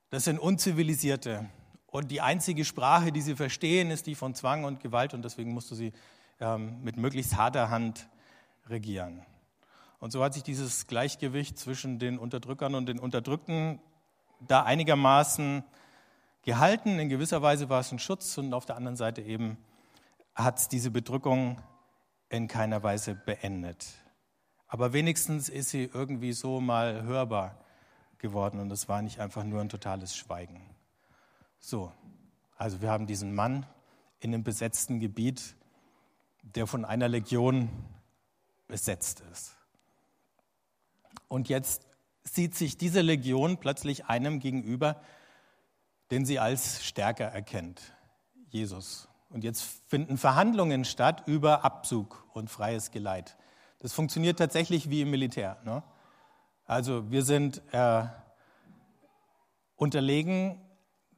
das 0.09 0.23
sind 0.23 0.39
Unzivilisierte. 0.39 1.49
Und 1.91 2.11
die 2.11 2.21
einzige 2.21 2.65
Sprache, 2.65 3.11
die 3.11 3.21
sie 3.21 3.35
verstehen, 3.35 3.89
ist 3.89 4.05
die 4.05 4.15
von 4.15 4.35
Zwang 4.35 4.63
und 4.63 4.79
Gewalt 4.79 5.13
und 5.13 5.23
deswegen 5.23 5.53
musst 5.53 5.71
du 5.71 5.75
sie 5.75 5.91
ähm, 6.39 6.83
mit 6.83 6.97
möglichst 6.97 7.35
harter 7.35 7.69
Hand 7.69 8.07
regieren. 8.67 9.25
Und 9.99 10.11
so 10.11 10.23
hat 10.23 10.33
sich 10.33 10.43
dieses 10.43 10.87
Gleichgewicht 10.87 11.57
zwischen 11.57 11.99
den 11.99 12.19
Unterdrückern 12.19 12.75
und 12.75 12.87
den 12.87 12.99
Unterdrückten 12.99 13.79
da 14.39 14.63
einigermaßen 14.63 15.63
gehalten. 16.43 16.99
In 16.99 17.09
gewisser 17.09 17.41
Weise 17.41 17.69
war 17.69 17.81
es 17.81 17.91
ein 17.91 17.99
Schutz 17.99 18.37
und 18.37 18.53
auf 18.53 18.65
der 18.65 18.77
anderen 18.77 18.95
Seite 18.95 19.21
eben 19.21 19.57
hat 20.35 20.59
es 20.59 20.67
diese 20.69 20.91
Bedrückung 20.91 21.61
in 22.29 22.47
keiner 22.47 22.83
Weise 22.83 23.15
beendet. 23.15 23.87
Aber 24.67 24.93
wenigstens 24.93 25.49
ist 25.49 25.69
sie 25.69 25.89
irgendwie 25.91 26.31
so 26.31 26.61
mal 26.61 27.01
hörbar 27.01 27.57
geworden 28.19 28.59
und 28.59 28.71
es 28.71 28.87
war 28.87 29.01
nicht 29.01 29.19
einfach 29.19 29.43
nur 29.43 29.59
ein 29.59 29.69
totales 29.69 30.15
Schweigen. 30.15 30.61
So, 31.59 31.91
also 32.57 32.81
wir 32.81 32.89
haben 32.89 33.05
diesen 33.05 33.35
Mann 33.35 33.65
in 34.19 34.33
einem 34.33 34.43
besetzten 34.43 34.99
Gebiet, 34.99 35.55
der 36.41 36.67
von 36.67 36.85
einer 36.85 37.07
Legion 37.07 37.69
besetzt 38.67 39.23
ist. 39.31 39.55
Und 41.27 41.49
jetzt 41.49 41.85
sieht 42.23 42.55
sich 42.55 42.77
diese 42.77 43.01
Legion 43.01 43.57
plötzlich 43.57 44.05
einem 44.05 44.39
gegenüber, 44.39 45.01
den 46.11 46.25
sie 46.25 46.39
als 46.39 46.83
stärker 46.83 47.25
erkennt, 47.25 47.93
Jesus. 48.49 49.07
Und 49.29 49.43
jetzt 49.43 49.63
finden 49.87 50.17
Verhandlungen 50.17 50.85
statt 50.85 51.23
über 51.27 51.63
Abzug 51.63 52.25
und 52.33 52.49
freies 52.49 52.89
Geleit. 52.89 53.37
Das 53.79 53.93
funktioniert 53.93 54.39
tatsächlich 54.39 54.89
wie 54.89 55.01
im 55.01 55.11
Militär. 55.11 55.57
Ne? 55.63 55.83
Also 56.65 57.11
wir 57.11 57.23
sind 57.23 57.61
äh, 57.71 58.05
unterlegen, 59.75 60.59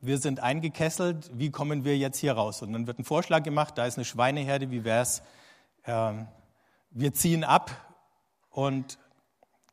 wir 0.02 0.18
sind 0.18 0.40
eingekesselt, 0.40 1.30
wie 1.34 1.52
kommen 1.52 1.86
wir 1.86 1.96
jetzt 1.98 2.18
hier 2.18 2.34
raus? 2.34 2.62
Und 2.64 2.74
dann 2.74 2.88
wird 2.88 2.98
ein 3.00 3.06
Vorschlag 3.06 3.44
gemacht, 3.44 3.78
da 3.78 3.86
ist 3.86 3.98
eine 3.98 4.06
Schweineherde, 4.06 4.72
wie 4.72 4.84
wäre 4.84 5.02
es? 5.02 5.22
Äh, 5.84 6.14
wir 6.90 7.14
ziehen 7.14 7.44
ab 7.44 7.72
und 8.50 8.98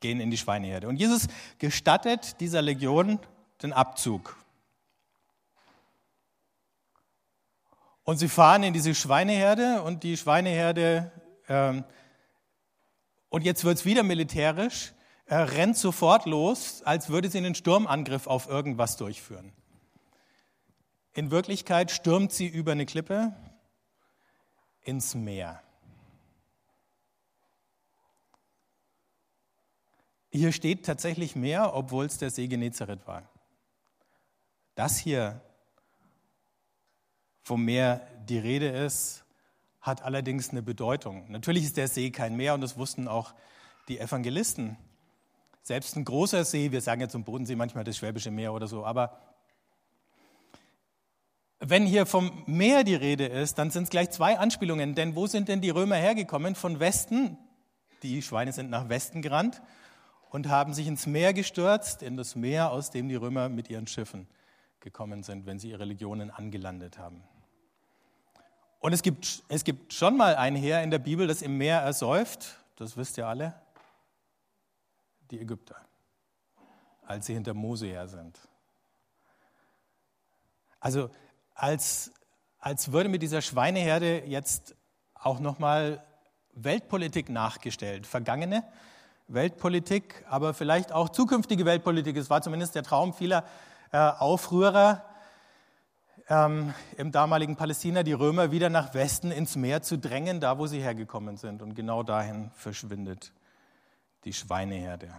gehen 0.00 0.20
in 0.20 0.30
die 0.30 0.36
Schweineherde. 0.36 0.86
Und 0.86 0.96
Jesus 0.96 1.26
gestattet 1.58 2.40
dieser 2.40 2.62
Legion 2.62 3.18
den 3.62 3.72
Abzug. 3.72 4.36
Und 8.04 8.18
sie 8.18 8.28
fahren 8.28 8.62
in 8.62 8.72
diese 8.72 8.94
Schweineherde 8.94 9.82
und 9.82 10.02
die 10.02 10.16
Schweineherde, 10.16 11.10
ähm, 11.48 11.84
und 13.30 13.44
jetzt 13.44 13.64
wird 13.64 13.78
es 13.78 13.84
wieder 13.84 14.02
militärisch, 14.02 14.92
äh, 15.26 15.36
rennt 15.36 15.76
sofort 15.76 16.24
los, 16.26 16.82
als 16.84 17.08
würde 17.08 17.28
sie 17.28 17.38
einen 17.38 17.54
Sturmangriff 17.54 18.26
auf 18.26 18.48
irgendwas 18.48 18.96
durchführen. 18.96 19.52
In 21.18 21.32
Wirklichkeit 21.32 21.90
stürmt 21.90 22.30
sie 22.30 22.46
über 22.46 22.70
eine 22.70 22.86
Klippe 22.86 23.34
ins 24.82 25.16
Meer. 25.16 25.60
Hier 30.30 30.52
steht 30.52 30.86
tatsächlich 30.86 31.34
Meer, 31.34 31.74
obwohl 31.74 32.04
es 32.04 32.18
der 32.18 32.30
See 32.30 32.46
Genezareth 32.46 33.04
war. 33.08 33.28
Das 34.76 34.96
hier 34.96 35.40
vom 37.42 37.64
Meer 37.64 38.06
die 38.28 38.38
Rede 38.38 38.68
ist, 38.68 39.24
hat 39.80 40.02
allerdings 40.02 40.50
eine 40.50 40.62
Bedeutung. 40.62 41.28
Natürlich 41.32 41.64
ist 41.64 41.78
der 41.78 41.88
See 41.88 42.12
kein 42.12 42.36
Meer 42.36 42.54
und 42.54 42.60
das 42.60 42.78
wussten 42.78 43.08
auch 43.08 43.34
die 43.88 43.98
Evangelisten. 43.98 44.76
Selbst 45.64 45.96
ein 45.96 46.04
großer 46.04 46.44
See, 46.44 46.70
wir 46.70 46.80
sagen 46.80 47.00
ja 47.00 47.08
zum 47.08 47.24
Bodensee 47.24 47.56
manchmal 47.56 47.82
das 47.82 47.96
Schwäbische 47.96 48.30
Meer 48.30 48.52
oder 48.52 48.68
so, 48.68 48.86
aber 48.86 49.27
wenn 51.70 51.86
hier 51.86 52.06
vom 52.06 52.42
Meer 52.46 52.84
die 52.84 52.94
Rede 52.94 53.26
ist, 53.26 53.58
dann 53.58 53.70
sind 53.70 53.84
es 53.84 53.90
gleich 53.90 54.10
zwei 54.10 54.38
Anspielungen. 54.38 54.94
Denn 54.94 55.14
wo 55.14 55.26
sind 55.26 55.48
denn 55.48 55.60
die 55.60 55.70
Römer 55.70 55.96
hergekommen? 55.96 56.54
Von 56.54 56.80
Westen. 56.80 57.36
Die 58.02 58.22
Schweine 58.22 58.52
sind 58.52 58.70
nach 58.70 58.88
Westen 58.88 59.22
gerannt 59.22 59.60
und 60.30 60.48
haben 60.48 60.72
sich 60.72 60.86
ins 60.86 61.06
Meer 61.06 61.32
gestürzt, 61.32 62.02
in 62.02 62.16
das 62.16 62.36
Meer, 62.36 62.70
aus 62.70 62.90
dem 62.90 63.08
die 63.08 63.16
Römer 63.16 63.48
mit 63.48 63.70
ihren 63.70 63.86
Schiffen 63.86 64.28
gekommen 64.80 65.22
sind, 65.22 65.46
wenn 65.46 65.58
sie 65.58 65.70
ihre 65.70 65.84
Legionen 65.84 66.30
angelandet 66.30 66.98
haben. 66.98 67.24
Und 68.80 68.92
es 68.92 69.02
gibt, 69.02 69.42
es 69.48 69.64
gibt 69.64 69.92
schon 69.92 70.16
mal 70.16 70.36
ein 70.36 70.54
Heer 70.54 70.82
in 70.82 70.90
der 70.90 71.00
Bibel, 71.00 71.26
das 71.26 71.42
im 71.42 71.58
Meer 71.58 71.80
ersäuft, 71.80 72.60
das 72.76 72.96
wisst 72.96 73.18
ihr 73.18 73.26
alle, 73.26 73.54
die 75.32 75.40
Ägypter, 75.40 75.76
als 77.04 77.26
sie 77.26 77.34
hinter 77.34 77.54
Mose 77.54 77.86
her 77.86 78.06
sind. 78.06 78.38
Also 80.78 81.10
als, 81.58 82.12
als 82.60 82.92
würde 82.92 83.08
mit 83.08 83.20
dieser 83.20 83.42
Schweineherde 83.42 84.22
jetzt 84.26 84.76
auch 85.14 85.40
nochmal 85.40 86.04
Weltpolitik 86.54 87.28
nachgestellt, 87.28 88.06
vergangene 88.06 88.64
Weltpolitik, 89.26 90.24
aber 90.28 90.54
vielleicht 90.54 90.92
auch 90.92 91.10
zukünftige 91.10 91.66
Weltpolitik. 91.66 92.16
Es 92.16 92.30
war 92.30 92.40
zumindest 92.40 92.74
der 92.76 92.84
Traum 92.84 93.12
vieler 93.12 93.44
äh, 93.92 93.98
Aufrührer, 93.98 95.04
ähm, 96.28 96.72
im 96.96 97.10
damaligen 97.10 97.56
Palästina 97.56 98.02
die 98.02 98.12
Römer 98.12 98.52
wieder 98.52 98.70
nach 98.70 98.94
Westen 98.94 99.30
ins 99.30 99.56
Meer 99.56 99.82
zu 99.82 99.98
drängen, 99.98 100.40
da 100.40 100.58
wo 100.58 100.66
sie 100.66 100.80
hergekommen 100.80 101.36
sind. 101.36 101.60
Und 101.60 101.74
genau 101.74 102.02
dahin 102.02 102.50
verschwindet 102.54 103.32
die 104.24 104.32
Schweineherde. 104.32 105.12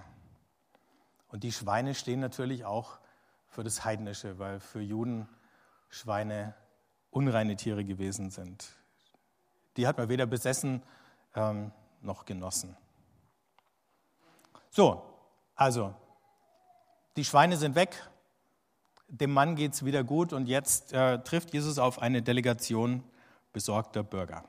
Und 1.27 1.43
die 1.43 1.51
Schweine 1.51 1.95
stehen 1.95 2.19
natürlich 2.19 2.63
auch 2.65 2.99
für 3.49 3.63
das 3.63 3.83
Heidnische, 3.83 4.39
weil 4.39 4.59
für 4.59 4.81
Juden 4.81 5.27
Schweine 5.89 6.53
unreine 7.09 7.55
Tiere 7.55 7.83
gewesen 7.83 8.29
sind. 8.29 8.75
Die 9.77 9.87
hat 9.87 9.97
man 9.97 10.09
weder 10.09 10.25
besessen 10.25 10.83
ähm, 11.35 11.71
noch 12.01 12.25
genossen. 12.25 12.77
So, 14.69 15.03
also, 15.55 15.93
die 17.17 17.25
Schweine 17.25 17.57
sind 17.57 17.75
weg, 17.75 18.09
dem 19.07 19.31
Mann 19.33 19.55
geht 19.55 19.73
es 19.73 19.83
wieder 19.83 20.03
gut 20.03 20.33
und 20.33 20.47
jetzt 20.47 20.93
äh, 20.93 21.19
trifft 21.23 21.53
Jesus 21.53 21.79
auf 21.79 21.99
eine 21.99 22.21
Delegation 22.21 23.03
besorgter 23.51 24.03
Bürger. 24.03 24.43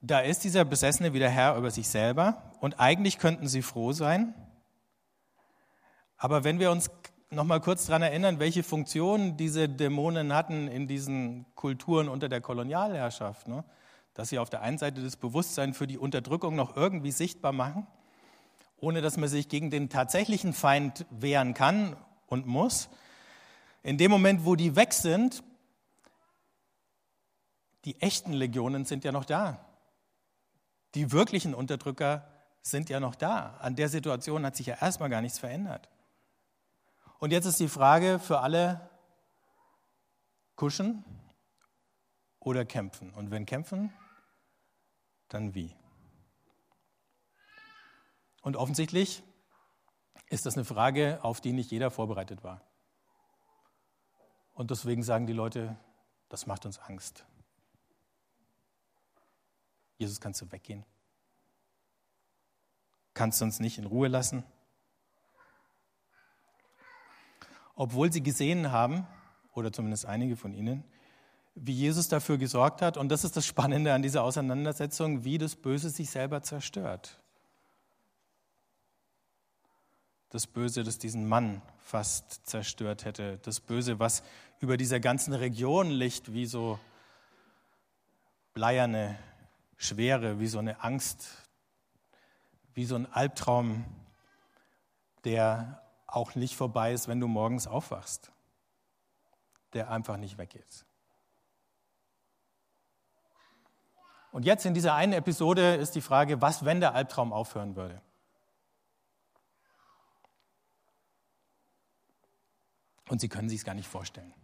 Da 0.00 0.20
ist 0.20 0.44
dieser 0.44 0.64
Besessene 0.64 1.12
wieder 1.12 1.28
Herr 1.28 1.56
über 1.56 1.70
sich 1.70 1.88
selber 1.88 2.52
und 2.60 2.78
eigentlich 2.80 3.18
könnten 3.18 3.48
sie 3.48 3.62
froh 3.62 3.92
sein. 3.92 4.34
Aber 6.16 6.44
wenn 6.44 6.58
wir 6.58 6.70
uns 6.70 6.90
noch 7.36 7.44
mal 7.44 7.60
kurz 7.60 7.84
daran 7.84 8.00
erinnern, 8.00 8.38
welche 8.38 8.62
Funktion 8.62 9.36
diese 9.36 9.68
Dämonen 9.68 10.32
hatten 10.32 10.68
in 10.68 10.88
diesen 10.88 11.44
Kulturen 11.54 12.08
unter 12.08 12.30
der 12.30 12.40
Kolonialherrschaft, 12.40 13.46
ne? 13.46 13.62
dass 14.14 14.30
sie 14.30 14.38
auf 14.38 14.48
der 14.48 14.62
einen 14.62 14.78
Seite 14.78 15.02
das 15.02 15.16
Bewusstsein 15.16 15.74
für 15.74 15.86
die 15.86 15.98
Unterdrückung 15.98 16.56
noch 16.56 16.76
irgendwie 16.76 17.10
sichtbar 17.10 17.52
machen, 17.52 17.86
ohne 18.78 19.02
dass 19.02 19.18
man 19.18 19.28
sich 19.28 19.50
gegen 19.50 19.70
den 19.70 19.90
tatsächlichen 19.90 20.54
Feind 20.54 21.04
wehren 21.10 21.52
kann 21.52 21.96
und 22.26 22.46
muss. 22.46 22.88
In 23.82 23.98
dem 23.98 24.10
Moment, 24.10 24.46
wo 24.46 24.56
die 24.56 24.74
weg 24.74 24.94
sind, 24.94 25.44
die 27.84 28.00
echten 28.00 28.32
Legionen 28.32 28.86
sind 28.86 29.04
ja 29.04 29.12
noch 29.12 29.26
da. 29.26 29.60
Die 30.94 31.12
wirklichen 31.12 31.52
Unterdrücker 31.52 32.26
sind 32.62 32.88
ja 32.88 32.98
noch 32.98 33.14
da. 33.14 33.58
An 33.60 33.76
der 33.76 33.90
Situation 33.90 34.46
hat 34.46 34.56
sich 34.56 34.68
ja 34.68 34.76
erstmal 34.80 35.10
gar 35.10 35.20
nichts 35.20 35.38
verändert. 35.38 35.90
Und 37.18 37.32
jetzt 37.32 37.46
ist 37.46 37.60
die 37.60 37.68
Frage 37.68 38.18
für 38.18 38.40
alle, 38.40 38.90
kuschen 40.54 41.04
oder 42.40 42.64
kämpfen? 42.64 43.12
Und 43.14 43.30
wenn 43.30 43.46
kämpfen, 43.46 43.92
dann 45.28 45.54
wie? 45.54 45.74
Und 48.42 48.56
offensichtlich 48.56 49.22
ist 50.28 50.46
das 50.46 50.56
eine 50.56 50.64
Frage, 50.64 51.20
auf 51.22 51.40
die 51.40 51.52
nicht 51.52 51.70
jeder 51.70 51.90
vorbereitet 51.90 52.44
war. 52.44 52.60
Und 54.52 54.70
deswegen 54.70 55.02
sagen 55.02 55.26
die 55.26 55.32
Leute, 55.32 55.76
das 56.28 56.46
macht 56.46 56.66
uns 56.66 56.78
Angst. 56.78 57.24
Jesus, 59.98 60.20
kannst 60.20 60.40
du 60.40 60.50
weggehen? 60.52 60.84
Kannst 63.14 63.40
du 63.40 63.46
uns 63.46 63.60
nicht 63.60 63.78
in 63.78 63.86
Ruhe 63.86 64.08
lassen? 64.08 64.44
Obwohl 67.76 68.12
sie 68.12 68.22
gesehen 68.22 68.72
haben, 68.72 69.06
oder 69.54 69.72
zumindest 69.72 70.06
einige 70.06 70.36
von 70.36 70.52
ihnen, 70.52 70.82
wie 71.54 71.72
Jesus 71.72 72.08
dafür 72.08 72.38
gesorgt 72.38 72.82
hat, 72.82 72.96
und 72.96 73.08
das 73.10 73.24
ist 73.24 73.36
das 73.36 73.46
Spannende 73.46 73.94
an 73.94 74.02
dieser 74.02 74.22
Auseinandersetzung, 74.22 75.24
wie 75.24 75.38
das 75.38 75.54
Böse 75.56 75.90
sich 75.90 76.10
selber 76.10 76.42
zerstört. 76.42 77.18
Das 80.30 80.46
Böse, 80.46 80.82
das 80.82 80.98
diesen 80.98 81.28
Mann 81.28 81.62
fast 81.78 82.46
zerstört 82.46 83.04
hätte, 83.04 83.38
das 83.42 83.60
Böse, 83.60 83.98
was 83.98 84.22
über 84.58 84.76
dieser 84.76 85.00
ganzen 85.00 85.32
Region 85.32 85.90
liegt, 85.90 86.32
wie 86.32 86.46
so 86.46 86.78
bleierne 88.52 89.18
Schwere, 89.76 90.40
wie 90.40 90.48
so 90.48 90.58
eine 90.58 90.82
Angst, 90.82 91.28
wie 92.74 92.84
so 92.84 92.96
ein 92.96 93.06
Albtraum, 93.06 93.84
der 95.24 95.85
auch 96.06 96.34
nicht 96.34 96.56
vorbei 96.56 96.92
ist, 96.92 97.08
wenn 97.08 97.20
du 97.20 97.28
morgens 97.28 97.66
aufwachst, 97.66 98.30
der 99.72 99.90
einfach 99.90 100.16
nicht 100.16 100.38
weggeht. 100.38 100.84
Und 104.32 104.44
jetzt 104.44 104.66
in 104.66 104.74
dieser 104.74 104.94
einen 104.94 105.14
Episode 105.14 105.76
ist 105.76 105.94
die 105.94 106.00
Frage, 106.00 106.40
was, 106.42 106.64
wenn 106.64 106.80
der 106.80 106.94
Albtraum 106.94 107.32
aufhören 107.32 107.74
würde? 107.74 108.02
Und 113.08 113.20
Sie 113.20 113.28
können 113.28 113.48
sich 113.48 113.60
es 113.60 113.64
gar 113.64 113.74
nicht 113.74 113.88
vorstellen. 113.88 114.34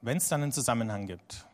Wenn 0.00 0.18
es 0.18 0.28
dann 0.28 0.42
einen 0.42 0.52
Zusammenhang 0.52 1.06
gibt, 1.06 1.46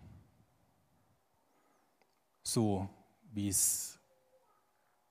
so 2.43 2.89
wie 3.33 3.49
es 3.49 4.00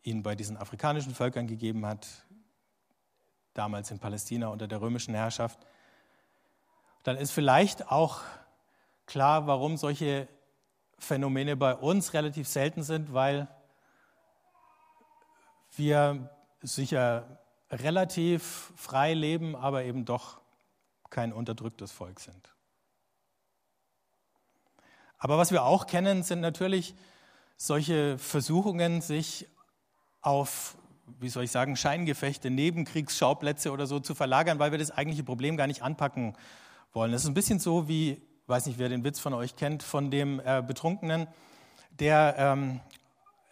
ihn 0.03 0.23
bei 0.23 0.35
diesen 0.35 0.57
afrikanischen 0.57 1.13
Völkern 1.13 1.47
gegeben 1.47 1.85
hat, 1.85 2.07
damals 3.53 3.91
in 3.91 3.99
Palästina 3.99 4.47
unter 4.47 4.67
der 4.67 4.81
römischen 4.81 5.13
Herrschaft, 5.13 5.59
dann 7.03 7.17
ist 7.17 7.31
vielleicht 7.31 7.91
auch 7.91 8.21
klar, 9.05 9.47
warum 9.47 9.77
solche 9.77 10.27
Phänomene 10.97 11.55
bei 11.55 11.75
uns 11.75 12.13
relativ 12.13 12.47
selten 12.47 12.83
sind, 12.83 13.13
weil 13.13 13.47
wir 15.75 16.29
sicher 16.61 17.39
relativ 17.71 18.73
frei 18.75 19.13
leben, 19.13 19.55
aber 19.55 19.83
eben 19.83 20.05
doch 20.05 20.41
kein 21.09 21.33
unterdrücktes 21.33 21.91
Volk 21.91 22.19
sind. 22.19 22.53
Aber 25.17 25.37
was 25.37 25.51
wir 25.51 25.63
auch 25.63 25.87
kennen, 25.87 26.23
sind 26.23 26.41
natürlich 26.41 26.95
solche 27.57 28.17
Versuchungen, 28.17 29.01
sich 29.01 29.47
auf, 30.21 30.77
wie 31.19 31.29
soll 31.29 31.43
ich 31.43 31.51
sagen, 31.51 31.75
Scheingefechte, 31.75 32.49
Nebenkriegsschauplätze 32.49 33.71
oder 33.71 33.87
so 33.87 33.99
zu 33.99 34.15
verlagern, 34.15 34.59
weil 34.59 34.71
wir 34.71 34.79
das 34.79 34.91
eigentliche 34.91 35.23
Problem 35.23 35.57
gar 35.57 35.67
nicht 35.67 35.83
anpacken 35.83 36.35
wollen. 36.93 37.11
Das 37.11 37.23
ist 37.23 37.27
ein 37.27 37.33
bisschen 37.33 37.59
so 37.59 37.87
wie, 37.87 38.21
weiß 38.47 38.65
nicht, 38.65 38.79
wer 38.79 38.89
den 38.89 39.03
Witz 39.03 39.19
von 39.19 39.33
euch 39.33 39.55
kennt, 39.55 39.83
von 39.83 40.11
dem 40.11 40.39
äh, 40.39 40.63
Betrunkenen, 40.65 41.27
der 41.91 42.35
ähm, 42.37 42.79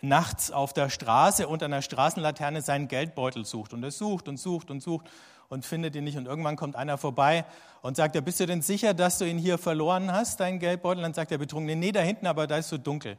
nachts 0.01 0.51
auf 0.51 0.73
der 0.73 0.89
Straße 0.89 1.47
unter 1.47 1.65
einer 1.65 1.81
Straßenlaterne 1.81 2.61
seinen 2.61 2.87
Geldbeutel 2.87 3.45
sucht. 3.45 3.73
Und 3.73 3.83
er 3.83 3.91
sucht 3.91 4.27
und 4.27 4.37
sucht 4.37 4.71
und 4.71 4.81
sucht 4.81 5.09
und 5.49 5.65
findet 5.65 5.95
ihn 5.95 6.03
nicht. 6.03 6.17
Und 6.17 6.25
irgendwann 6.25 6.55
kommt 6.55 6.75
einer 6.75 6.97
vorbei 6.97 7.45
und 7.81 7.95
sagt, 7.95 8.15
ja, 8.15 8.21
bist 8.21 8.39
du 8.39 8.45
denn 8.45 8.61
sicher, 8.61 8.93
dass 8.93 9.17
du 9.17 9.25
ihn 9.25 9.37
hier 9.37 9.57
verloren 9.57 10.11
hast, 10.11 10.39
deinen 10.39 10.59
Geldbeutel? 10.59 11.01
Dann 11.03 11.13
sagt 11.13 11.31
der 11.31 11.37
Betrunkene, 11.37 11.75
nee, 11.75 11.91
da 11.91 12.01
hinten, 12.01 12.27
aber 12.27 12.47
da 12.47 12.57
ist 12.57 12.69
so 12.69 12.77
dunkel. 12.77 13.17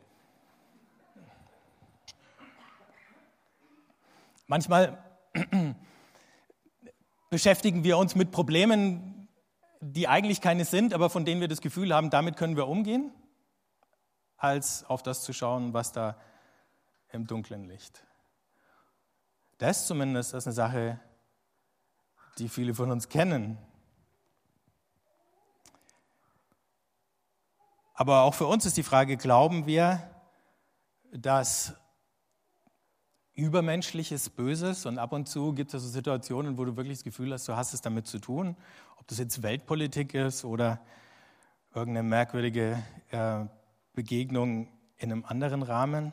Manchmal 4.51 5.05
beschäftigen 7.31 7.85
wir 7.85 7.99
uns 7.99 8.15
mit 8.15 8.31
Problemen, 8.31 9.29
die 9.81 10.09
eigentlich 10.09 10.41
keine 10.41 10.65
sind, 10.65 10.95
aber 10.95 11.11
von 11.11 11.27
denen 11.27 11.43
wir 11.43 11.49
das 11.49 11.61
Gefühl 11.61 11.95
haben, 11.95 12.09
damit 12.09 12.39
können 12.39 12.57
wir 12.57 12.67
umgehen, 12.67 13.13
als 14.39 14.85
auf 14.85 15.03
das 15.03 15.23
zu 15.23 15.35
schauen, 15.35 15.75
was 15.75 15.93
da 15.93 16.17
im 17.13 17.27
Dunklen 17.27 17.69
liegt. 17.69 18.03
Das 19.59 19.87
zumindest 19.87 20.33
ist 20.33 20.47
eine 20.47 20.55
Sache, 20.55 20.99
die 22.39 22.49
viele 22.49 22.75
von 22.75 22.91
uns 22.91 23.11
kennen. 23.11 23.59
Aber 27.93 28.23
auch 28.23 28.35
für 28.35 28.47
uns 28.47 28.65
ist 28.65 28.79
die 28.79 28.83
Frage, 28.83 29.19
glauben 29.19 29.67
wir, 29.67 30.09
dass 31.13 31.75
übermenschliches 33.39 34.29
Böses 34.29 34.85
und 34.85 34.99
ab 34.99 35.13
und 35.13 35.29
zu 35.29 35.55
gibt 35.55 35.73
es 35.73 35.83
so 35.83 35.89
Situationen, 35.89 36.59
wo 36.59 36.65
du 36.65 36.77
wirklich 36.77 36.99
das 36.99 37.05
Gefühl 37.05 37.33
hast, 37.33 37.49
du 37.49 37.57
hast 37.57 37.73
es 37.73 37.81
damit 37.81 38.07
zu 38.07 38.19
tun, 38.19 38.57
ob 38.99 39.07
das 39.07 39.19
jetzt 39.19 39.43
Weltpolitik 39.43 40.13
ist 40.13 40.45
oder 40.45 40.81
irgendeine 41.75 42.07
merkwürdige 42.07 42.83
äh, 43.11 43.47
Begegnung 43.95 44.69
in 44.97 45.13
einem 45.13 45.25
anderen 45.25 45.63
Rahmen. 45.63 46.13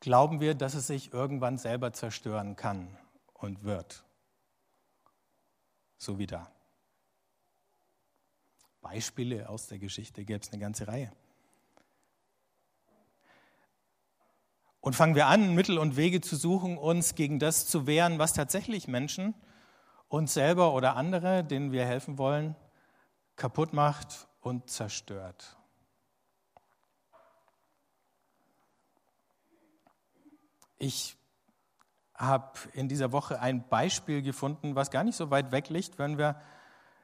Glauben 0.00 0.40
wir, 0.40 0.54
dass 0.54 0.74
es 0.74 0.86
sich 0.86 1.12
irgendwann 1.12 1.58
selber 1.58 1.92
zerstören 1.92 2.56
kann 2.56 2.88
und 3.34 3.62
wird? 3.64 4.04
so 5.98 6.18
wie 6.18 6.26
da. 6.26 6.50
Beispiele 8.80 9.48
aus 9.48 9.66
der 9.66 9.78
Geschichte 9.78 10.24
gäbe 10.24 10.40
es 10.40 10.50
eine 10.50 10.60
ganze 10.60 10.88
Reihe. 10.88 11.12
Und 14.88 14.94
fangen 14.94 15.14
wir 15.14 15.26
an, 15.26 15.54
Mittel 15.54 15.76
und 15.76 15.98
Wege 15.98 16.22
zu 16.22 16.34
suchen, 16.34 16.78
uns 16.78 17.14
gegen 17.14 17.38
das 17.38 17.66
zu 17.66 17.86
wehren, 17.86 18.18
was 18.18 18.32
tatsächlich 18.32 18.88
Menschen, 18.88 19.34
uns 20.08 20.32
selber 20.32 20.72
oder 20.72 20.96
andere, 20.96 21.44
denen 21.44 21.72
wir 21.72 21.84
helfen 21.84 22.16
wollen, 22.16 22.56
kaputt 23.36 23.74
macht 23.74 24.28
und 24.40 24.70
zerstört. 24.70 25.58
Ich 30.78 31.18
habe 32.14 32.58
in 32.72 32.88
dieser 32.88 33.12
Woche 33.12 33.42
ein 33.42 33.68
Beispiel 33.68 34.22
gefunden, 34.22 34.74
was 34.74 34.90
gar 34.90 35.04
nicht 35.04 35.16
so 35.16 35.30
weit 35.30 35.52
weg 35.52 35.68
liegt, 35.68 35.98
wenn 35.98 36.16
wir 36.16 36.40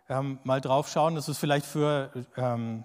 ähm, 0.09 0.38
mal 0.44 0.62
drauf 0.62 0.88
schauen. 0.88 1.16
Das 1.16 1.29
ist 1.29 1.37
vielleicht 1.37 1.66
für 1.66 2.25
ähm, 2.38 2.83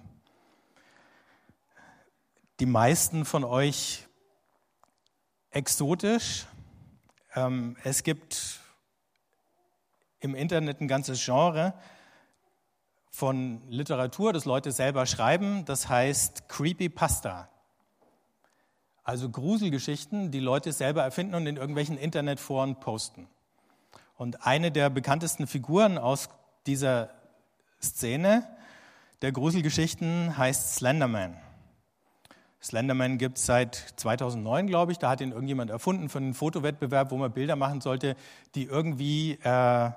die 2.60 2.66
meisten 2.66 3.24
von 3.24 3.46
euch 3.46 4.09
exotisch. 5.52 6.46
Ähm, 7.36 7.78
es 7.84 8.04
gibt 8.04 8.60
im 10.20 10.36
Internet 10.36 10.82
ein 10.82 10.88
ganzes 10.88 11.24
Genre 11.24 11.74
von 13.10 13.62
Literatur, 13.70 14.34
das 14.34 14.46
Leute 14.46 14.72
selber 14.72 15.06
schreiben, 15.06 15.66
das 15.66 15.90
heißt 15.90 16.50
Creepypasta. 16.50 17.50
Also 19.04 19.30
Gruselgeschichten, 19.30 20.32
die 20.32 20.40
Leute 20.40 20.72
selber 20.72 21.04
erfinden 21.04 21.36
und 21.36 21.48
in 21.48 21.58
irgendwelchen 21.58 21.98
Internetforen 21.98 22.80
posten. 22.80 23.28
Und 24.18 24.46
eine 24.46 24.72
der 24.72 24.90
bekanntesten 24.90 25.48
Figuren 25.48 25.98
aus 25.98 26.30
dieser 26.68 27.10
Szene 27.82 28.48
der 29.22 29.32
Gruselgeschichten 29.32 30.38
heißt 30.38 30.76
Slenderman. 30.76 31.38
Slenderman 32.62 33.18
gibt 33.18 33.38
es 33.38 33.46
seit 33.46 33.76
2009, 33.76 34.68
glaube 34.68 34.92
ich. 34.92 34.98
Da 34.98 35.10
hat 35.10 35.22
ihn 35.22 35.32
irgendjemand 35.32 35.72
erfunden 35.72 36.10
für 36.10 36.18
einen 36.18 36.34
Fotowettbewerb, 36.34 37.12
wo 37.12 37.18
man 37.18 37.32
Bilder 37.32 37.56
machen 37.56 37.80
sollte, 37.80 38.16
die 38.54 38.66
irgendwie 38.66 39.40
äh, 39.42 39.92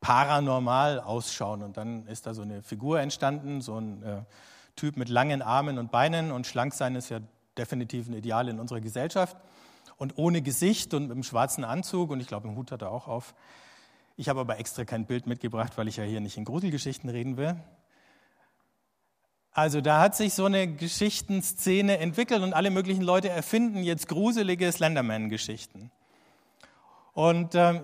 paranormal 0.00 0.98
ausschauen. 0.98 1.62
Und 1.62 1.76
dann 1.76 2.06
ist 2.06 2.26
da 2.26 2.34
so 2.34 2.42
eine 2.42 2.62
Figur 2.62 3.00
entstanden, 3.00 3.60
so 3.60 3.78
ein 3.78 4.02
äh, 4.02 4.22
Typ 4.74 4.96
mit 4.96 5.08
langen 5.08 5.42
Armen 5.42 5.78
und 5.78 5.92
Beinen. 5.92 6.32
Und 6.32 6.46
schlank 6.46 6.74
sein 6.74 6.96
ist 6.96 7.08
ja 7.08 7.20
definitiv 7.56 8.08
ein 8.08 8.14
Ideal 8.14 8.48
in 8.48 8.58
unserer 8.58 8.80
Gesellschaft. 8.80 9.36
Und 9.96 10.18
ohne 10.18 10.42
Gesicht 10.42 10.94
und 10.94 11.04
mit 11.04 11.12
einem 11.12 11.22
schwarzen 11.22 11.62
Anzug. 11.62 12.10
Und 12.10 12.20
ich 12.20 12.26
glaube, 12.26 12.48
einen 12.48 12.56
Hut 12.56 12.72
hat 12.72 12.82
er 12.82 12.90
auch 12.90 13.06
auf. 13.06 13.34
Ich 14.16 14.28
habe 14.28 14.40
aber 14.40 14.58
extra 14.58 14.84
kein 14.84 15.06
Bild 15.06 15.28
mitgebracht, 15.28 15.78
weil 15.78 15.86
ich 15.86 15.96
ja 15.96 16.04
hier 16.04 16.20
nicht 16.20 16.36
in 16.36 16.44
Gruselgeschichten 16.44 17.08
reden 17.08 17.36
will. 17.36 17.56
Also 19.54 19.82
da 19.82 20.00
hat 20.00 20.16
sich 20.16 20.32
so 20.32 20.46
eine 20.46 20.66
Geschichtenszene 20.66 21.98
entwickelt 21.98 22.42
und 22.42 22.54
alle 22.54 22.70
möglichen 22.70 23.02
Leute 23.02 23.28
erfinden 23.28 23.82
jetzt 23.82 24.08
gruselige 24.08 24.72
Slenderman-Geschichten. 24.72 25.90
Und 27.12 27.54
ähm, 27.54 27.82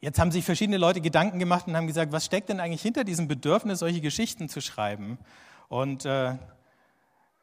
jetzt 0.00 0.18
haben 0.18 0.30
sich 0.30 0.44
verschiedene 0.44 0.78
Leute 0.78 1.02
Gedanken 1.02 1.38
gemacht 1.38 1.66
und 1.66 1.76
haben 1.76 1.86
gesagt, 1.86 2.12
was 2.12 2.24
steckt 2.24 2.48
denn 2.48 2.60
eigentlich 2.60 2.80
hinter 2.80 3.04
diesem 3.04 3.28
Bedürfnis, 3.28 3.80
solche 3.80 4.00
Geschichten 4.00 4.48
zu 4.48 4.62
schreiben? 4.62 5.18
Und 5.68 6.06
äh, 6.06 6.36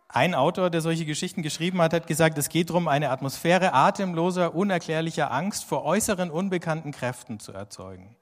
ein 0.09 0.33
Autor, 0.33 0.71
der 0.71 0.81
solche 0.81 1.05
Geschichten 1.05 1.43
geschrieben 1.43 1.79
hat, 1.79 1.93
hat 1.93 2.07
gesagt, 2.07 2.39
es 2.39 2.49
geht 2.49 2.69
darum, 2.69 2.87
eine 2.87 3.11
Atmosphäre 3.11 3.73
atemloser, 3.73 4.55
unerklärlicher 4.55 5.31
Angst 5.31 5.63
vor 5.65 5.83
äußeren 5.85 6.31
unbekannten 6.31 6.91
Kräften 6.91 7.39
zu 7.39 7.51
erzeugen. 7.51 8.15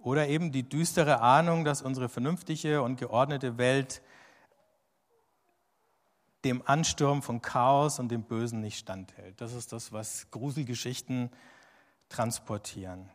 Oder 0.00 0.28
eben 0.28 0.52
die 0.52 0.68
düstere 0.68 1.20
Ahnung, 1.20 1.64
dass 1.64 1.80
unsere 1.80 2.10
vernünftige 2.10 2.82
und 2.82 2.96
geordnete 2.98 3.56
Welt 3.56 4.02
dem 6.44 6.62
Ansturm 6.66 7.22
von 7.22 7.42
Chaos 7.42 7.98
und 7.98 8.10
dem 8.10 8.22
Bösen 8.22 8.60
nicht 8.60 8.78
standhält. 8.78 9.40
Das 9.40 9.52
ist 9.52 9.72
das, 9.72 9.92
was 9.92 10.30
Gruselgeschichten 10.30 11.30
transportieren. 12.08 13.10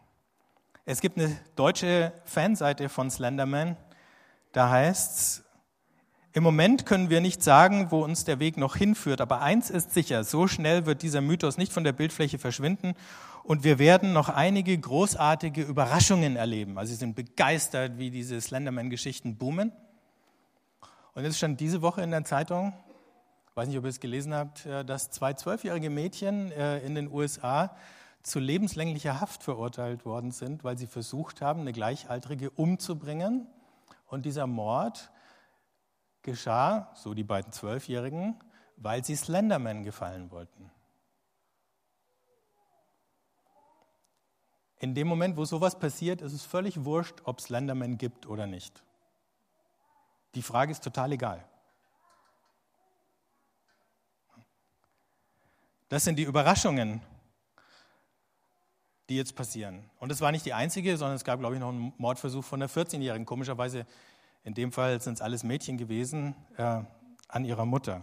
Es 0.85 0.99
gibt 0.99 1.17
eine 1.17 1.37
deutsche 1.55 2.11
Fanseite 2.25 2.89
von 2.89 3.09
Slenderman, 3.09 3.77
da 4.51 4.69
heißt 4.69 5.17
es, 5.17 5.43
im 6.35 6.41
Moment 6.41 6.87
können 6.87 7.11
wir 7.11 7.21
nicht 7.21 7.43
sagen, 7.43 7.91
wo 7.91 8.03
uns 8.03 8.25
der 8.25 8.39
Weg 8.39 8.57
noch 8.57 8.75
hinführt, 8.75 9.21
aber 9.21 9.41
eins 9.41 9.69
ist 9.69 9.93
sicher, 9.93 10.23
so 10.23 10.47
schnell 10.47 10.87
wird 10.87 11.03
dieser 11.03 11.21
Mythos 11.21 11.57
nicht 11.57 11.71
von 11.71 11.83
der 11.83 11.91
Bildfläche 11.93 12.39
verschwinden 12.39 12.95
und 13.43 13.63
wir 13.63 13.77
werden 13.77 14.13
noch 14.13 14.29
einige 14.29 14.77
großartige 14.77 15.61
Überraschungen 15.61 16.35
erleben. 16.35 16.77
Also 16.77 16.91
sie 16.91 16.97
sind 16.97 17.15
begeistert, 17.15 17.97
wie 17.97 18.09
diese 18.09 18.41
Slenderman-Geschichten 18.41 19.37
boomen. 19.37 19.71
Und 21.13 21.23
jetzt 21.23 21.37
stand 21.37 21.59
diese 21.59 21.83
Woche 21.83 22.01
in 22.01 22.09
der 22.09 22.23
Zeitung, 22.25 22.73
ich 23.53 23.57
weiß 23.57 23.67
nicht, 23.67 23.77
ob 23.77 23.83
ihr 23.83 23.91
es 23.91 23.99
gelesen 23.99 24.33
habt, 24.33 24.65
äh, 24.65 24.83
dass 24.83 25.11
zwei 25.11 25.33
zwölfjährige 25.35 25.91
Mädchen 25.91 26.51
äh, 26.53 26.79
in 26.79 26.95
den 26.95 27.11
USA 27.11 27.77
zu 28.23 28.39
lebenslänglicher 28.39 29.21
Haft 29.21 29.43
verurteilt 29.43 30.05
worden 30.05 30.31
sind, 30.31 30.63
weil 30.63 30.75
sie 30.75 30.87
versucht 30.87 31.39
haben, 31.39 31.61
eine 31.61 31.71
Gleichaltrige 31.71 32.49
umzubringen. 32.49 33.45
Und 34.07 34.25
dieser 34.25 34.47
Mord 34.47 35.11
geschah, 36.23 36.89
so 36.95 37.13
die 37.13 37.23
beiden 37.23 37.51
Zwölfjährigen, 37.51 38.39
weil 38.77 39.05
sie 39.05 39.15
Slenderman 39.15 39.83
gefallen 39.83 40.31
wollten. 40.31 40.71
In 44.79 44.95
dem 44.95 45.07
Moment, 45.07 45.37
wo 45.37 45.45
sowas 45.45 45.77
passiert, 45.77 46.23
ist 46.23 46.33
es 46.33 46.43
völlig 46.43 46.85
wurscht, 46.85 47.21
ob 47.25 47.37
es 47.37 47.45
Slenderman 47.45 47.99
gibt 47.99 48.25
oder 48.25 48.47
nicht. 48.47 48.83
Die 50.33 50.41
Frage 50.41 50.71
ist 50.71 50.83
total 50.83 51.11
egal. 51.11 51.45
Das 55.93 56.03
sind 56.03 56.17
die 56.17 56.23
Überraschungen, 56.23 57.01
die 59.07 59.15
jetzt 59.15 59.35
passieren. 59.35 59.91
Und 59.99 60.11
es 60.11 60.21
war 60.21 60.31
nicht 60.31 60.43
die 60.43 60.53
einzige, 60.55 60.97
sondern 60.97 61.17
es 61.17 61.23
gab, 61.23 61.39
glaube 61.39 61.53
ich, 61.53 61.61
noch 61.61 61.69
einen 61.69 61.93
Mordversuch 61.99 62.43
von 62.43 62.59
einer 62.59 62.67
14-Jährigen. 62.67 63.27
Komischerweise, 63.27 63.85
in 64.43 64.55
dem 64.55 64.71
Fall 64.71 64.99
sind 65.01 65.13
es 65.13 65.21
alles 65.21 65.43
Mädchen 65.43 65.77
gewesen, 65.77 66.33
äh, 66.57 66.81
an 67.27 67.45
ihrer 67.45 67.65
Mutter. 67.65 68.01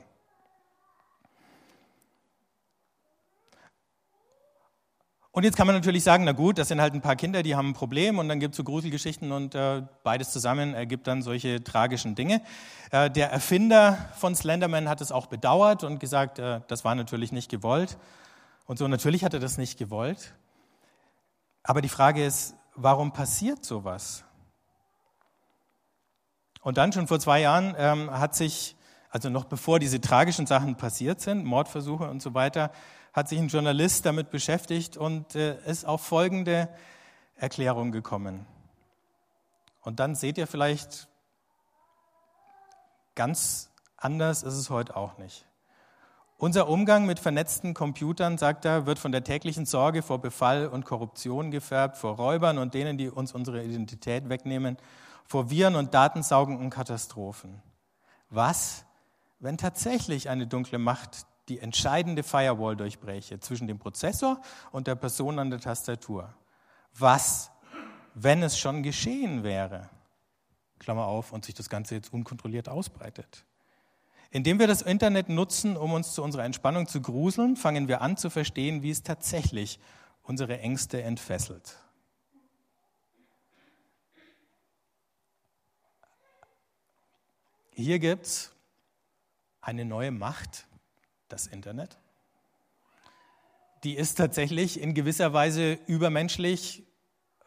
Und 5.32 5.44
jetzt 5.44 5.56
kann 5.56 5.68
man 5.68 5.76
natürlich 5.76 6.02
sagen, 6.02 6.24
na 6.24 6.32
gut, 6.32 6.58
das 6.58 6.68
sind 6.68 6.80
halt 6.80 6.92
ein 6.92 7.02
paar 7.02 7.14
Kinder, 7.14 7.44
die 7.44 7.54
haben 7.54 7.68
ein 7.68 7.74
Problem 7.74 8.18
und 8.18 8.28
dann 8.28 8.40
gibt 8.40 8.54
es 8.54 8.56
so 8.56 8.64
Gruselgeschichten 8.64 9.30
und 9.30 9.54
äh, 9.54 9.82
beides 10.02 10.32
zusammen 10.32 10.74
ergibt 10.74 11.06
dann 11.06 11.22
solche 11.22 11.62
tragischen 11.62 12.16
Dinge. 12.16 12.42
Äh, 12.90 13.10
der 13.10 13.30
Erfinder 13.30 14.10
von 14.16 14.34
Slenderman 14.34 14.88
hat 14.88 15.00
es 15.00 15.12
auch 15.12 15.26
bedauert 15.26 15.84
und 15.84 16.00
gesagt, 16.00 16.40
äh, 16.40 16.62
das 16.66 16.84
war 16.84 16.96
natürlich 16.96 17.30
nicht 17.30 17.48
gewollt. 17.48 17.96
Und 18.66 18.78
so, 18.78 18.88
natürlich 18.88 19.22
hat 19.22 19.32
er 19.32 19.38
das 19.38 19.56
nicht 19.56 19.78
gewollt. 19.78 20.34
Aber 21.62 21.80
die 21.80 21.88
Frage 21.88 22.24
ist, 22.24 22.56
warum 22.74 23.12
passiert 23.12 23.64
sowas? 23.64 24.24
Und 26.60 26.76
dann 26.76 26.92
schon 26.92 27.06
vor 27.06 27.20
zwei 27.20 27.40
Jahren 27.40 27.76
ähm, 27.78 28.10
hat 28.10 28.34
sich, 28.34 28.76
also 29.10 29.30
noch 29.30 29.44
bevor 29.44 29.78
diese 29.78 30.00
tragischen 30.00 30.46
Sachen 30.46 30.76
passiert 30.76 31.20
sind, 31.20 31.44
Mordversuche 31.44 32.10
und 32.10 32.20
so 32.20 32.34
weiter, 32.34 32.72
hat 33.12 33.28
sich 33.28 33.38
ein 33.38 33.48
Journalist 33.48 34.06
damit 34.06 34.30
beschäftigt 34.30 34.96
und 34.96 35.34
äh, 35.34 35.58
ist 35.66 35.84
auf 35.84 36.00
folgende 36.02 36.68
Erklärung 37.36 37.92
gekommen. 37.92 38.46
Und 39.82 40.00
dann 40.00 40.14
seht 40.14 40.38
ihr 40.38 40.46
vielleicht, 40.46 41.08
ganz 43.14 43.70
anders 43.96 44.42
ist 44.42 44.54
es 44.54 44.70
heute 44.70 44.96
auch 44.96 45.18
nicht. 45.18 45.46
Unser 46.36 46.68
Umgang 46.68 47.04
mit 47.04 47.18
vernetzten 47.18 47.74
Computern, 47.74 48.38
sagt 48.38 48.64
er, 48.64 48.86
wird 48.86 48.98
von 48.98 49.12
der 49.12 49.24
täglichen 49.24 49.66
Sorge 49.66 50.00
vor 50.00 50.20
Befall 50.20 50.68
und 50.68 50.86
Korruption 50.86 51.50
gefärbt, 51.50 51.98
vor 51.98 52.16
Räubern 52.16 52.56
und 52.56 52.72
denen, 52.72 52.96
die 52.96 53.10
uns 53.10 53.32
unsere 53.32 53.62
Identität 53.62 54.30
wegnehmen, 54.30 54.78
vor 55.26 55.50
Viren 55.50 55.76
und 55.76 55.92
datensaugenden 55.92 56.70
Katastrophen. 56.70 57.60
Was, 58.30 58.86
wenn 59.38 59.58
tatsächlich 59.58 60.30
eine 60.30 60.46
dunkle 60.46 60.78
Macht 60.78 61.26
die 61.50 61.58
entscheidende 61.58 62.22
Firewall 62.22 62.76
durchbreche 62.76 63.40
zwischen 63.40 63.66
dem 63.66 63.78
Prozessor 63.78 64.40
und 64.72 64.86
der 64.86 64.94
Person 64.94 65.38
an 65.38 65.50
der 65.50 65.60
Tastatur. 65.60 66.32
Was, 66.96 67.50
wenn 68.14 68.42
es 68.42 68.58
schon 68.58 68.82
geschehen 68.82 69.42
wäre? 69.42 69.90
Klammer 70.78 71.06
auf, 71.06 71.32
und 71.32 71.44
sich 71.44 71.54
das 71.54 71.68
Ganze 71.68 71.96
jetzt 71.96 72.12
unkontrolliert 72.12 72.68
ausbreitet. 72.68 73.44
Indem 74.30 74.60
wir 74.60 74.68
das 74.68 74.80
Internet 74.80 75.28
nutzen, 75.28 75.76
um 75.76 75.92
uns 75.92 76.14
zu 76.14 76.22
unserer 76.22 76.44
Entspannung 76.44 76.86
zu 76.86 77.02
gruseln, 77.02 77.56
fangen 77.56 77.88
wir 77.88 78.00
an 78.00 78.16
zu 78.16 78.30
verstehen, 78.30 78.82
wie 78.82 78.90
es 78.90 79.02
tatsächlich 79.02 79.80
unsere 80.22 80.60
Ängste 80.60 81.02
entfesselt. 81.02 81.76
Hier 87.72 87.98
gibt 87.98 88.26
es 88.26 88.52
eine 89.60 89.84
neue 89.84 90.12
Macht, 90.12 90.66
das 91.32 91.46
Internet. 91.46 91.98
Die 93.84 93.96
ist 93.96 94.16
tatsächlich 94.16 94.80
in 94.80 94.94
gewisser 94.94 95.32
Weise 95.32 95.78
übermenschlich, 95.86 96.84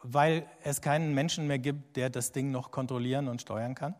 weil 0.02 0.46
es 0.62 0.80
keinen 0.80 1.14
Menschen 1.14 1.46
mehr 1.46 1.58
gibt, 1.58 1.96
der 1.96 2.10
das 2.10 2.32
Ding 2.32 2.50
noch 2.50 2.70
kontrollieren 2.70 3.28
und 3.28 3.40
steuern 3.40 3.74
kann. 3.74 3.94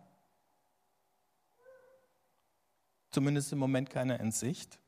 Zumindest 3.10 3.52
im 3.52 3.58
Moment 3.58 3.90
keiner 3.90 4.18
in 4.18 4.32
Sicht. 4.32 4.78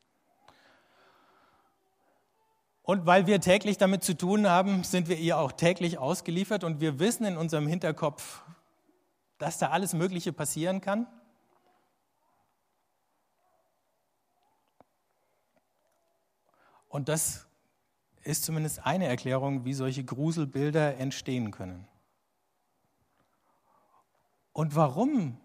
Und 2.83 3.07
weil 3.07 3.27
wir 3.27 3.41
täglich 3.41 3.79
damit 3.79 4.05
zu 4.05 4.17
tun 4.17 4.49
haben, 4.49 4.85
sind 4.85 5.09
wir 5.09 5.19
ihr 5.19 5.39
auch 5.39 5.53
täglich 5.53 5.99
ausgeliefert 5.99 6.65
und 6.65 6.81
wir 6.81 6.99
wissen 6.99 7.25
in 7.25 7.37
unserem 7.37 7.67
Hinterkopf, 7.67 8.43
dass 9.39 9.59
da 9.59 9.71
alles 9.71 9.93
Mögliche 9.93 10.33
passieren 10.33 10.81
kann. 10.81 11.07
Und 16.97 17.11
das 17.11 17.47
ist 18.25 18.45
zumindest 18.45 18.87
eine 18.87 19.05
Erklärung, 19.05 19.67
wie 19.67 19.75
solche 19.75 20.03
Gruselbilder 20.03 20.97
entstehen 20.97 21.51
können. 21.51 21.87
Und 24.55 24.75
warum 24.75 25.39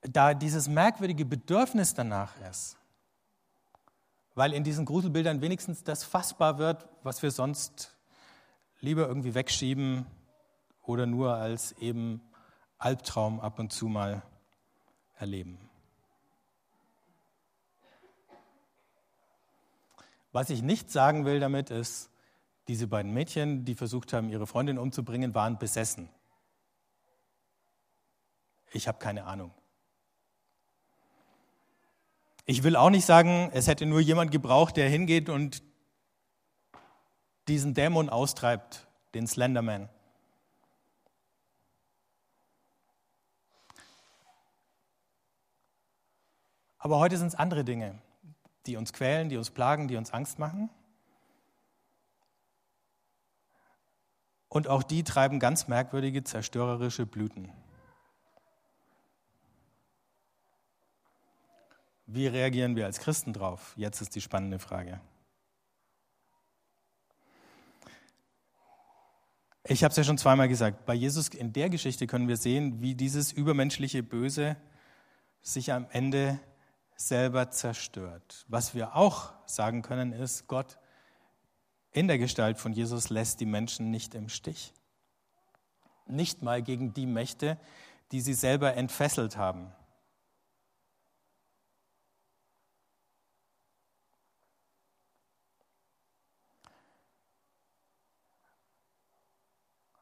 da 0.00 0.34
dieses 0.34 0.66
merkwürdige 0.66 1.24
Bedürfnis 1.24 1.94
danach 1.94 2.36
ist, 2.50 2.78
weil 4.34 4.52
in 4.54 4.64
diesen 4.64 4.84
Gruselbildern 4.84 5.40
wenigstens 5.40 5.84
das 5.84 6.02
fassbar 6.02 6.58
wird, 6.58 6.88
was 7.04 7.22
wir 7.22 7.30
sonst 7.30 7.96
lieber 8.80 9.06
irgendwie 9.06 9.36
wegschieben 9.36 10.04
oder 10.82 11.06
nur 11.06 11.34
als 11.34 11.70
eben 11.78 12.22
Albtraum 12.76 13.38
ab 13.38 13.60
und 13.60 13.72
zu 13.72 13.86
mal 13.86 14.20
erleben. 15.14 15.67
Was 20.38 20.50
ich 20.50 20.62
nicht 20.62 20.88
sagen 20.88 21.24
will 21.24 21.40
damit 21.40 21.68
ist, 21.70 22.10
diese 22.68 22.86
beiden 22.86 23.12
Mädchen, 23.12 23.64
die 23.64 23.74
versucht 23.74 24.12
haben, 24.12 24.28
ihre 24.28 24.46
Freundin 24.46 24.78
umzubringen, 24.78 25.34
waren 25.34 25.58
besessen. 25.58 26.08
Ich 28.70 28.86
habe 28.86 29.00
keine 29.00 29.24
Ahnung. 29.24 29.52
Ich 32.44 32.62
will 32.62 32.76
auch 32.76 32.90
nicht 32.90 33.04
sagen, 33.04 33.50
es 33.52 33.66
hätte 33.66 33.84
nur 33.84 33.98
jemand 33.98 34.30
gebraucht, 34.30 34.76
der 34.76 34.88
hingeht 34.88 35.28
und 35.28 35.60
diesen 37.48 37.74
Dämon 37.74 38.08
austreibt, 38.08 38.86
den 39.14 39.26
Slenderman. 39.26 39.88
Aber 46.78 47.00
heute 47.00 47.16
sind 47.16 47.26
es 47.26 47.34
andere 47.34 47.64
Dinge, 47.64 48.00
die 48.66 48.76
uns 48.76 48.92
quälen, 48.92 49.28
die 49.28 49.36
uns 49.36 49.50
plagen, 49.50 49.88
die 49.88 49.96
uns 49.96 50.12
Angst 50.12 50.38
machen. 50.38 50.70
Und 54.48 54.66
auch 54.68 54.82
die 54.82 55.04
treiben 55.04 55.40
ganz 55.40 55.68
merkwürdige, 55.68 56.24
zerstörerische 56.24 57.06
Blüten. 57.06 57.52
Wie 62.06 62.26
reagieren 62.26 62.74
wir 62.74 62.86
als 62.86 63.00
Christen 63.00 63.34
drauf? 63.34 63.74
Jetzt 63.76 64.00
ist 64.00 64.14
die 64.14 64.22
spannende 64.22 64.58
Frage. 64.58 65.00
Ich 69.64 69.84
habe 69.84 69.90
es 69.90 69.98
ja 69.98 70.04
schon 70.04 70.16
zweimal 70.16 70.48
gesagt, 70.48 70.86
bei 70.86 70.94
Jesus 70.94 71.28
in 71.28 71.52
der 71.52 71.68
Geschichte 71.68 72.06
können 72.06 72.26
wir 72.26 72.38
sehen, 72.38 72.80
wie 72.80 72.94
dieses 72.94 73.32
übermenschliche 73.32 74.02
Böse 74.02 74.56
sich 75.42 75.74
am 75.74 75.86
Ende 75.90 76.40
selber 76.98 77.50
zerstört. 77.50 78.44
Was 78.48 78.74
wir 78.74 78.96
auch 78.96 79.32
sagen 79.46 79.82
können, 79.82 80.12
ist, 80.12 80.48
Gott 80.48 80.78
in 81.92 82.08
der 82.08 82.18
Gestalt 82.18 82.58
von 82.58 82.72
Jesus 82.72 83.08
lässt 83.08 83.40
die 83.40 83.46
Menschen 83.46 83.90
nicht 83.90 84.14
im 84.14 84.28
Stich. 84.28 84.74
Nicht 86.06 86.42
mal 86.42 86.62
gegen 86.62 86.92
die 86.92 87.06
Mächte, 87.06 87.58
die 88.12 88.20
sie 88.20 88.34
selber 88.34 88.74
entfesselt 88.74 89.36
haben. 89.36 89.72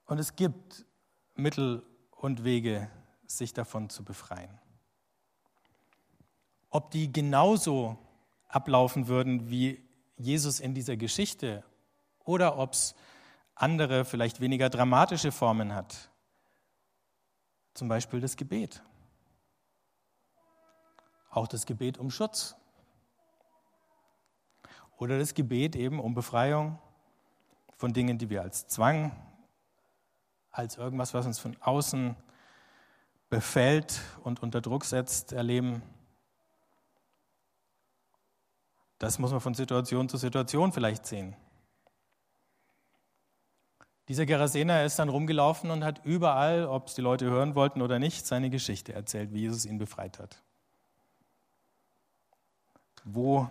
Und 0.06 0.18
es 0.18 0.36
gibt 0.36 0.86
Mittel 1.34 1.82
und 2.10 2.44
Wege, 2.44 2.90
sich 3.26 3.52
davon 3.52 3.90
zu 3.90 4.04
befreien. 4.04 4.65
Ob 6.76 6.90
die 6.90 7.10
genauso 7.10 7.96
ablaufen 8.48 9.08
würden 9.08 9.48
wie 9.48 9.82
Jesus 10.18 10.60
in 10.60 10.74
dieser 10.74 10.98
Geschichte 10.98 11.64
oder 12.22 12.58
ob 12.58 12.74
es 12.74 12.94
andere, 13.54 14.04
vielleicht 14.04 14.40
weniger 14.42 14.68
dramatische 14.68 15.32
Formen 15.32 15.74
hat. 15.74 16.10
Zum 17.72 17.88
Beispiel 17.88 18.20
das 18.20 18.36
Gebet. 18.36 18.82
Auch 21.30 21.48
das 21.48 21.64
Gebet 21.64 21.96
um 21.96 22.10
Schutz. 22.10 22.54
Oder 24.98 25.18
das 25.18 25.32
Gebet 25.32 25.76
eben 25.76 25.98
um 25.98 26.12
Befreiung 26.12 26.78
von 27.78 27.94
Dingen, 27.94 28.18
die 28.18 28.28
wir 28.28 28.42
als 28.42 28.68
Zwang 28.68 29.16
als 30.50 30.76
irgendwas, 30.76 31.14
was 31.14 31.24
uns 31.24 31.38
von 31.38 31.56
außen 31.58 32.14
befällt 33.30 33.98
und 34.24 34.42
unter 34.42 34.60
Druck 34.60 34.84
setzt, 34.84 35.32
erleben. 35.32 35.80
Das 38.98 39.18
muss 39.18 39.30
man 39.30 39.40
von 39.40 39.54
Situation 39.54 40.08
zu 40.08 40.16
Situation 40.16 40.72
vielleicht 40.72 41.06
sehen. 41.06 41.36
Dieser 44.08 44.24
Gerasener 44.24 44.84
ist 44.84 44.98
dann 44.98 45.08
rumgelaufen 45.08 45.70
und 45.70 45.82
hat 45.82 46.04
überall, 46.04 46.66
ob 46.66 46.86
es 46.86 46.94
die 46.94 47.00
Leute 47.00 47.26
hören 47.26 47.56
wollten 47.56 47.82
oder 47.82 47.98
nicht, 47.98 48.26
seine 48.26 48.50
Geschichte 48.50 48.92
erzählt, 48.92 49.32
wie 49.32 49.40
Jesus 49.40 49.64
ihn 49.64 49.78
befreit 49.78 50.20
hat. 50.20 50.42
Wo 53.04 53.48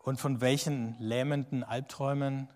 und 0.00 0.20
von 0.20 0.40
welchen 0.40 0.96
lähmenden 1.00 1.64
Albträumen 1.64 2.48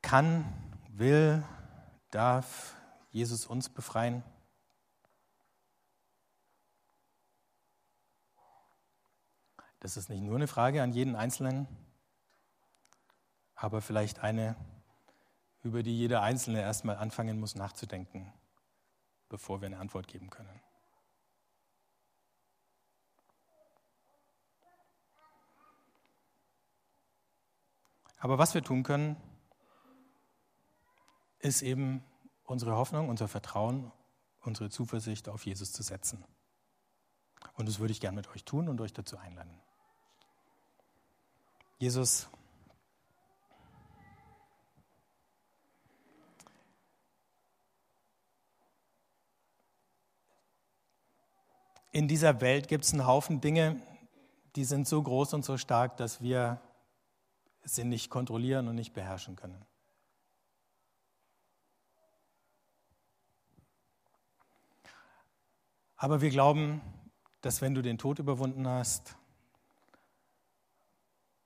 kann, 0.00 0.44
will, 0.88 1.42
darf 2.10 2.76
Jesus 3.10 3.46
uns 3.46 3.68
befreien? 3.68 4.22
Das 9.82 9.96
ist 9.96 10.08
nicht 10.08 10.22
nur 10.22 10.36
eine 10.36 10.46
Frage 10.46 10.80
an 10.80 10.92
jeden 10.92 11.16
Einzelnen, 11.16 11.66
aber 13.56 13.80
vielleicht 13.80 14.20
eine, 14.20 14.54
über 15.64 15.82
die 15.82 15.98
jeder 15.98 16.22
Einzelne 16.22 16.60
erstmal 16.60 16.94
anfangen 16.94 17.40
muss 17.40 17.56
nachzudenken, 17.56 18.32
bevor 19.28 19.60
wir 19.60 19.66
eine 19.66 19.80
Antwort 19.80 20.06
geben 20.06 20.30
können. 20.30 20.60
Aber 28.18 28.38
was 28.38 28.54
wir 28.54 28.62
tun 28.62 28.84
können, 28.84 29.16
ist 31.40 31.62
eben 31.62 32.04
unsere 32.44 32.76
Hoffnung, 32.76 33.08
unser 33.08 33.26
Vertrauen, 33.26 33.90
unsere 34.42 34.70
Zuversicht 34.70 35.28
auf 35.28 35.44
Jesus 35.44 35.72
zu 35.72 35.82
setzen. 35.82 36.24
Und 37.54 37.66
das 37.68 37.80
würde 37.80 37.90
ich 37.90 38.00
gern 38.00 38.14
mit 38.14 38.28
euch 38.28 38.44
tun 38.44 38.68
und 38.68 38.80
euch 38.80 38.92
dazu 38.92 39.18
einladen. 39.18 39.60
Jesus, 41.82 42.28
in 51.90 52.06
dieser 52.06 52.40
Welt 52.40 52.68
gibt 52.68 52.84
es 52.84 52.92
einen 52.92 53.04
Haufen 53.04 53.40
Dinge, 53.40 53.82
die 54.54 54.62
sind 54.62 54.86
so 54.86 55.02
groß 55.02 55.34
und 55.34 55.44
so 55.44 55.58
stark, 55.58 55.96
dass 55.96 56.20
wir 56.20 56.60
sie 57.64 57.82
nicht 57.82 58.10
kontrollieren 58.10 58.68
und 58.68 58.76
nicht 58.76 58.94
beherrschen 58.94 59.34
können. 59.34 59.66
Aber 65.96 66.20
wir 66.20 66.30
glauben, 66.30 66.80
dass 67.40 67.60
wenn 67.60 67.74
du 67.74 67.82
den 67.82 67.98
Tod 67.98 68.20
überwunden 68.20 68.68
hast, 68.68 69.16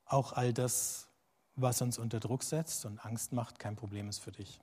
auch 0.07 0.33
all 0.33 0.53
das, 0.53 1.09
was 1.57 1.83
uns 1.83 1.99
unter 1.99 2.21
Druck 2.21 2.43
setzt 2.43 2.85
und 2.87 3.05
Angst 3.05 3.33
macht, 3.33 3.59
kein 3.59 3.77
Problem 3.77 4.09
ist 4.09 4.19
für 4.19 4.33
dich. 4.33 4.61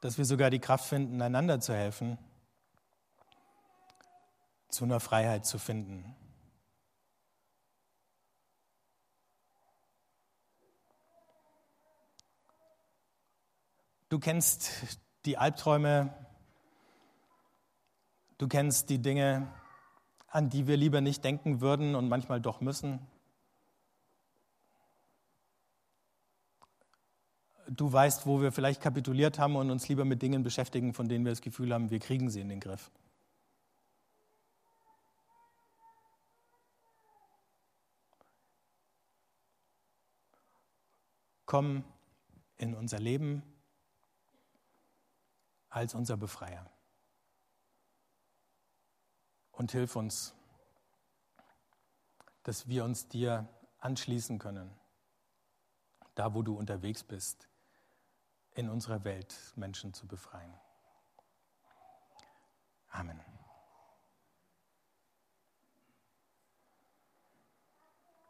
Dass 0.00 0.18
wir 0.18 0.24
sogar 0.24 0.50
die 0.50 0.60
Kraft 0.60 0.86
finden, 0.86 1.20
einander 1.20 1.60
zu 1.60 1.74
helfen, 1.74 2.18
zu 4.68 4.84
einer 4.84 5.00
Freiheit 5.00 5.46
zu 5.46 5.58
finden. 5.58 6.14
Du 14.10 14.18
kennst 14.20 14.70
die 15.24 15.38
Albträume, 15.38 16.14
du 18.38 18.46
kennst 18.46 18.90
die 18.90 19.00
Dinge, 19.00 19.50
an 20.34 20.50
die 20.50 20.66
wir 20.66 20.76
lieber 20.76 21.00
nicht 21.00 21.22
denken 21.22 21.60
würden 21.60 21.94
und 21.94 22.08
manchmal 22.08 22.40
doch 22.40 22.60
müssen. 22.60 22.98
Du 27.68 27.92
weißt, 27.92 28.26
wo 28.26 28.42
wir 28.42 28.50
vielleicht 28.50 28.80
kapituliert 28.80 29.38
haben 29.38 29.54
und 29.54 29.70
uns 29.70 29.88
lieber 29.88 30.04
mit 30.04 30.22
Dingen 30.22 30.42
beschäftigen, 30.42 30.92
von 30.92 31.08
denen 31.08 31.24
wir 31.24 31.30
das 31.30 31.40
Gefühl 31.40 31.72
haben, 31.72 31.90
wir 31.90 32.00
kriegen 32.00 32.30
sie 32.30 32.40
in 32.40 32.48
den 32.48 32.58
Griff. 32.58 32.90
Komm 41.46 41.84
in 42.56 42.74
unser 42.74 42.98
Leben 42.98 43.44
als 45.68 45.94
unser 45.94 46.16
Befreier. 46.16 46.73
Und 49.56 49.72
hilf 49.72 49.96
uns, 49.96 50.34
dass 52.42 52.68
wir 52.68 52.84
uns 52.84 53.08
dir 53.08 53.48
anschließen 53.78 54.38
können, 54.38 54.70
da 56.14 56.34
wo 56.34 56.42
du 56.42 56.56
unterwegs 56.56 57.02
bist, 57.02 57.48
in 58.54 58.68
unserer 58.68 59.04
Welt 59.04 59.34
Menschen 59.56 59.92
zu 59.94 60.06
befreien. 60.06 60.54
Amen. 62.90 63.33